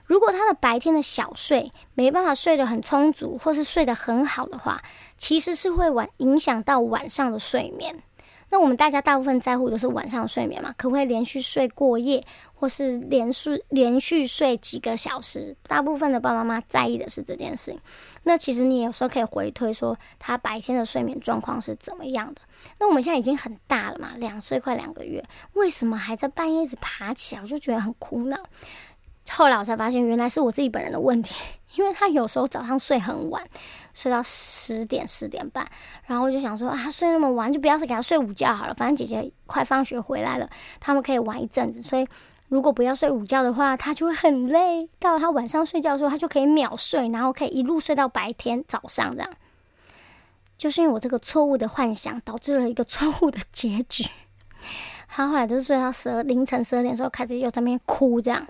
[0.03, 4.81] 如果他的白天的小睡没办法睡得很充足，或是睡得很好的话，
[5.17, 8.03] 其实是会晚影响到晚上的睡眠。
[8.49, 10.73] 那我们大家大部分在乎的是晚上睡眠嘛？
[10.77, 15.55] 可不可以连续睡过夜，或是连续连续睡几个小时？
[15.67, 17.79] 大部分的爸爸妈妈在意的是这件事情。
[18.23, 22.41] 那其实你有时候可以回推说，他白天的睡眠状况是怎么样的？
[22.79, 25.23] 那我们现在已经很大了嘛，两岁快两个月，
[25.53, 27.41] 为什么还在半夜一直爬起来？
[27.41, 28.37] 我就觉得很苦恼。
[29.29, 31.35] 后来我才发现，原来是我自己本人的问题，
[31.75, 33.43] 因为他有时候早上睡很晚，
[33.93, 35.67] 睡到十点十点半，
[36.05, 40.49] 然后我就想说啊，睡那么晚就不要给他睡午觉好了，反正姐姐快放学回来了，
[40.79, 41.81] 他们可以玩一阵子。
[41.81, 42.07] 所以
[42.47, 44.89] 如果不要睡午觉的话，他就会很累。
[44.97, 49.29] 到了他晚上睡觉的时候，他就可以秒睡，然后可以一路睡到白天早上这样。
[50.57, 54.03] 就是因为我这个错误的幻想，导致了一个错误的结局。
[55.07, 58.45] 他后来就是睡到十二凌晨十二点的时候，开始又在那边哭这样。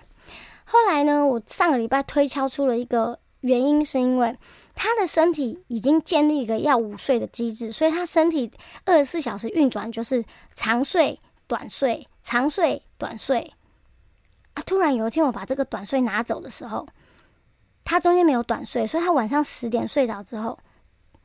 [0.72, 4.38] 后来呢，我上个礼拜推敲出了一个原因，是因为
[4.76, 8.51] 他的身体已经建立一个要午睡的机制，所以他身体
[8.86, 13.51] 二十四小时运转就是长睡、短睡、长睡、短睡
[14.53, 14.61] 啊。
[14.63, 16.86] 突然有一天我把这个短睡拿走的时候，
[17.84, 20.59] 他中间没有短睡，所以他晚上十点睡着之后，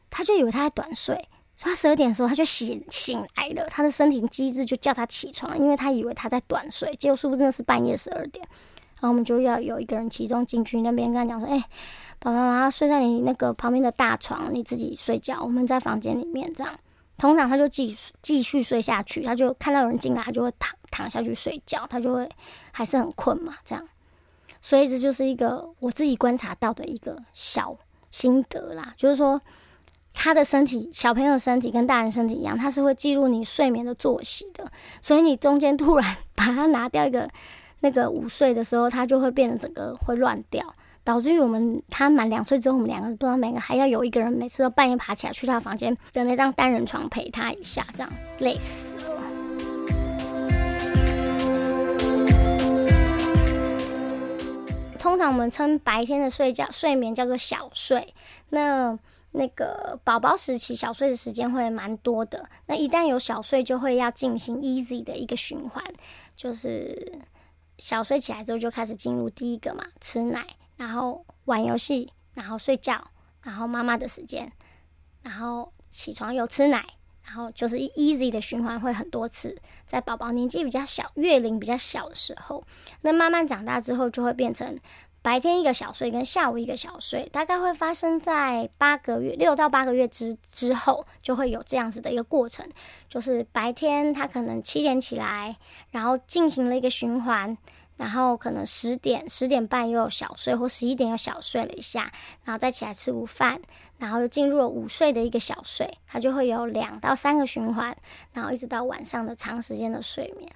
[0.09, 1.15] 他就以为他在短睡。
[1.57, 8.45] 所以他十二点的时候他就醒醒来了，他的身体机制就叫他起床，因为他以为他在短睡，结果殊不知那是半夜十二点。
[9.05, 11.63] 然后我们就要有一个人其中进去那边跟他讲说：“哎，
[12.19, 16.73] 爸爸妈妈睡在你那个旁边的大床，你自己睡觉，我们在房间里面这样。”
[17.19, 22.27] 通常他就继续继续睡下去，他就看到有人进来，他就会躺躺下去睡觉，他就会
[22.73, 23.85] 还是很困嘛，这样。
[24.63, 27.77] 所以这就是一个我自己观察到的一个小
[28.11, 29.39] 心得啦，就是说
[30.15, 34.73] 他的身体，小朋友身体跟大人身体一样，他是会记录你睡眠的作息的。
[35.03, 37.29] 所以你中间突然 把它拿掉一个
[37.85, 40.75] 那个午睡的时候，他就会变得整个会乱掉。
[41.05, 49.21] 导致于我们他满两岁之后，我们两个不知道每个还要有一个人每次都半夜爬起来去他房间的那张单人床陪他一下，这样累死了。
[54.99, 58.15] 通常我们称白天的睡觉睡眠叫做小睡，
[58.49, 58.99] 那
[59.33, 62.49] 那个宝宝时期小睡的时间会蛮多的。
[62.65, 65.85] 那一旦有小睡，就会要进行 easy 的一个循环，
[66.35, 67.13] 就是
[67.79, 70.47] 小睡起来之后就开始进入第一个嘛，吃奶。
[70.77, 73.01] 然后玩游戏，然后睡觉，
[73.43, 74.51] 然后妈妈的时间，
[75.23, 76.85] 然后起床又吃奶，
[77.23, 79.57] 然后就是 easy 的循环会很多次。
[79.87, 82.65] 在宝宝年纪比较小、月龄比较小的时候，
[83.03, 84.77] 那慢慢长大之后就会变成
[85.25, 92.69] 白天一个小睡跟下午一个小睡，大概会发生在八个月、六到八个月之之后，就会有这样子的一个过程，
[93.09, 95.57] 就是白天他可能七点起来，
[95.91, 97.57] 然后进行了一个循环。
[97.97, 102.13] 然后可能十点、十点半又有小睡，或十一点又小睡了一下，
[102.43, 103.63] 然后再起来吃午饭，
[103.99, 107.97] 然后又进入了午睡的一个小睡，它就会有两到三个循环，
[108.33, 110.51] 然后一直到晚上的长时间的睡眠。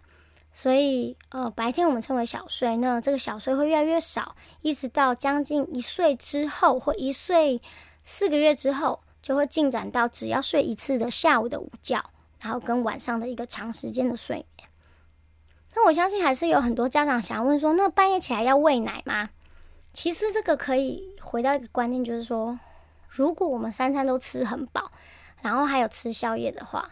[0.60, 7.62] 所以，呃，白天我们称为小睡，那这个小睡会越来越少，一直到将近一岁之后，或一岁
[8.02, 12.04] 四个月之后，就会进展到只要睡一次的下午的午觉，
[12.40, 14.68] 然后跟晚上的一个长时间的睡眠。
[15.76, 19.30] 那我相信还是有很多家长想要问说，那半夜起来要喂奶吗？
[19.92, 22.58] 其实这个可以回到一个观念，就是说，
[23.06, 24.90] 如果我们三餐都吃很饱，
[25.40, 26.90] 然后还有吃宵夜的话，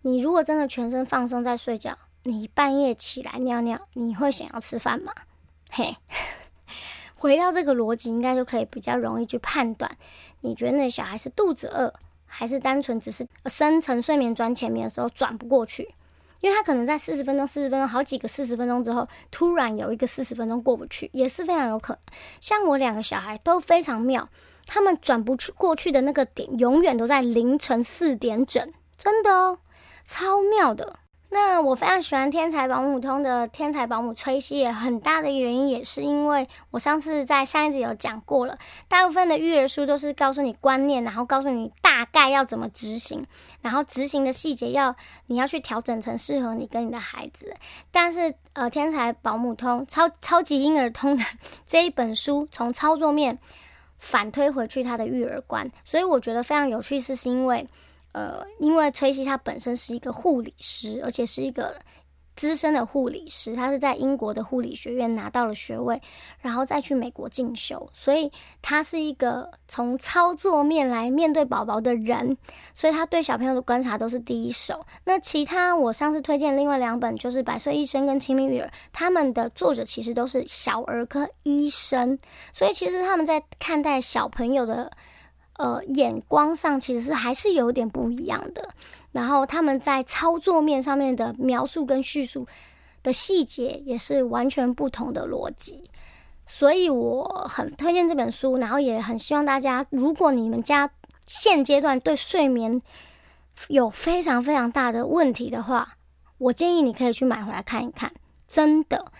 [0.00, 5.12] 你如果真的全身放松在睡觉，你半夜起来尿尿，你会想要吃饭吗？
[5.70, 5.96] 嘿，
[7.16, 9.96] 回到这个逻辑，应该就可以比较容易去判断，
[10.40, 11.92] 你觉得那小孩是肚子饿，
[12.26, 15.88] 还是单纯只是深层睡眠转浅眠的时候转不过去？
[16.40, 22.00] 因为他可能在四十分钟、四十分钟、好几个四十分钟之后，突然有一个四十分钟过不去，也是非常有可能。
[22.40, 24.28] 像我两个小孩都非常妙，
[24.66, 29.58] 他们转不去过去的那个点，永远都在凌晨四点整，真的哦，
[30.04, 30.98] 超妙的。
[31.34, 43.24] 那我非常喜欢天才保姆通的天才保姆崔西，很大的原因也是因为我上次在上一集有讲过了，大部分的育儿书都是告诉你观念，然后告诉你大概要怎么执行，
[43.62, 44.94] 然后执行的细节要
[45.28, 47.54] 你要去调整成适合你跟你的孩子。
[47.90, 51.24] 但是呃，天才保姆通超超级婴儿通的
[51.66, 53.38] 这一本书，从操作面
[53.98, 57.66] 反推回去他的育儿观，所以我觉得非常有趣，是是因为。
[58.12, 61.74] 呃，因为崔西他本身是一个护理师，而且是一个
[62.36, 66.00] 资深的护理师，他是在英国的护理学院拿到了学位，
[66.40, 72.36] 然后再去美国进修，所以他是一个从操作面来面对宝宝的人，
[72.74, 74.84] 所以他对小朋友的观察都是第一手。
[75.04, 82.18] 那其他我上次推荐另外两本就是《百岁医生》跟《亲密育儿》，他们的作者其实都是小儿科医生，
[82.52, 84.90] 所以其实他们在看待小朋友的。
[85.58, 88.70] 呃，眼光上其实是还是有点不一样的。
[89.12, 92.46] 然后他们在操作面上面的描述跟叙述
[93.02, 95.90] 的细节也是完全不同的逻辑。
[96.46, 100.90] 所以我很推荐这本书，然后也很希望大家，如果你们家
[101.26, 102.80] 现阶段对睡眠
[103.68, 105.96] 有非常非常大的问题的话，
[106.38, 108.12] 我建议你可以去买回来看一看。
[108.48, 109.12] 真的，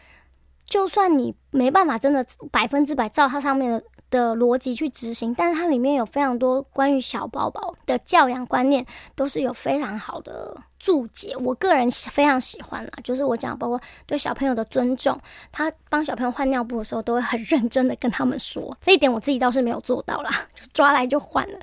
[0.64, 3.84] 就算你没办法真的百分之百照它上面的。
[4.12, 8.86] 的逻辑去执行，但是它里面有非常多关于小宝宝的教养观念，
[9.16, 11.34] 都是有非常好的注解。
[11.40, 15.18] 我个人非常喜欢啦，就是我讲包括对小朋友的尊重，
[15.50, 21.58] 他帮小朋友换尿布的时候，都会很认真的跟他们说，这一点我自己倒是没有做到啦，就抓来就换了，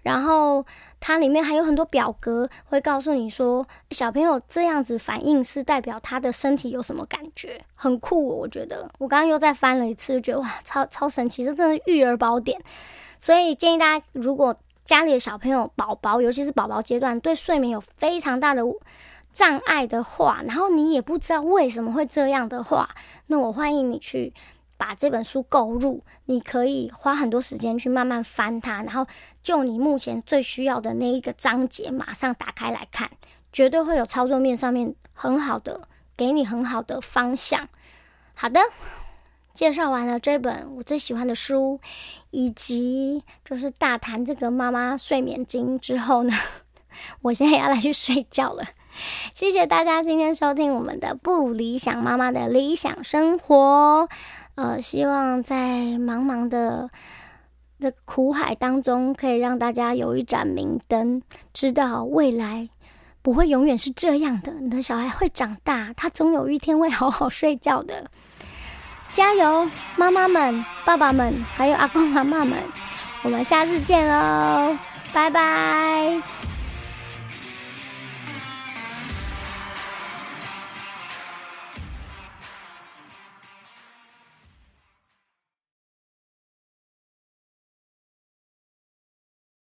[0.00, 0.64] 然后。
[1.00, 8.28] 它里面还有很多表格，会告诉你说小朋友这样子反应是代表他的身体有什么感觉，很酷。
[8.28, 12.60] 我觉得我刚刚又再翻了一次，觉得哇，超超神奇，这真的育儿宝典。
[13.18, 18.62] 所以建议大家，如果家里的小朋友宝宝，尤其是宝宝阶段，对睡眠有非常大的
[19.32, 22.88] 障碍的话，然后你也不知道为什么会这样的话，
[23.26, 24.32] 那我欢迎你去
[24.78, 26.02] 把这本书购入。
[26.24, 29.06] 你可以花很多时间去慢慢翻它，然后
[29.42, 33.10] 就你目前最需要的那一个章节，马上打开来看，
[33.52, 35.82] 绝对会有操作面上面很好的，
[36.16, 37.68] 给你很好的方向。
[38.34, 38.60] 好的，
[39.52, 41.80] 介绍完了这本我最喜欢的书，
[42.30, 46.32] 以及就是大谈这个妈妈睡眠经之后呢，
[47.22, 48.64] 我现在要来去睡觉了。
[49.32, 54.08] 谢谢大家今天收听我们的不理想妈妈的理想生活。
[54.58, 55.56] 呃，希望在
[56.00, 56.90] 茫茫的
[57.78, 62.68] 的苦海当中，可以让大家有一盏明灯，知道未来
[63.22, 64.54] 不会永远是这样的。
[64.54, 68.10] 你的小孩会长大，他总有一天会好好睡觉的。
[69.12, 72.58] 加油，妈妈们、爸爸们，还有阿公阿妈们，
[73.22, 74.76] 我们下次见喽，
[75.12, 76.37] 拜拜。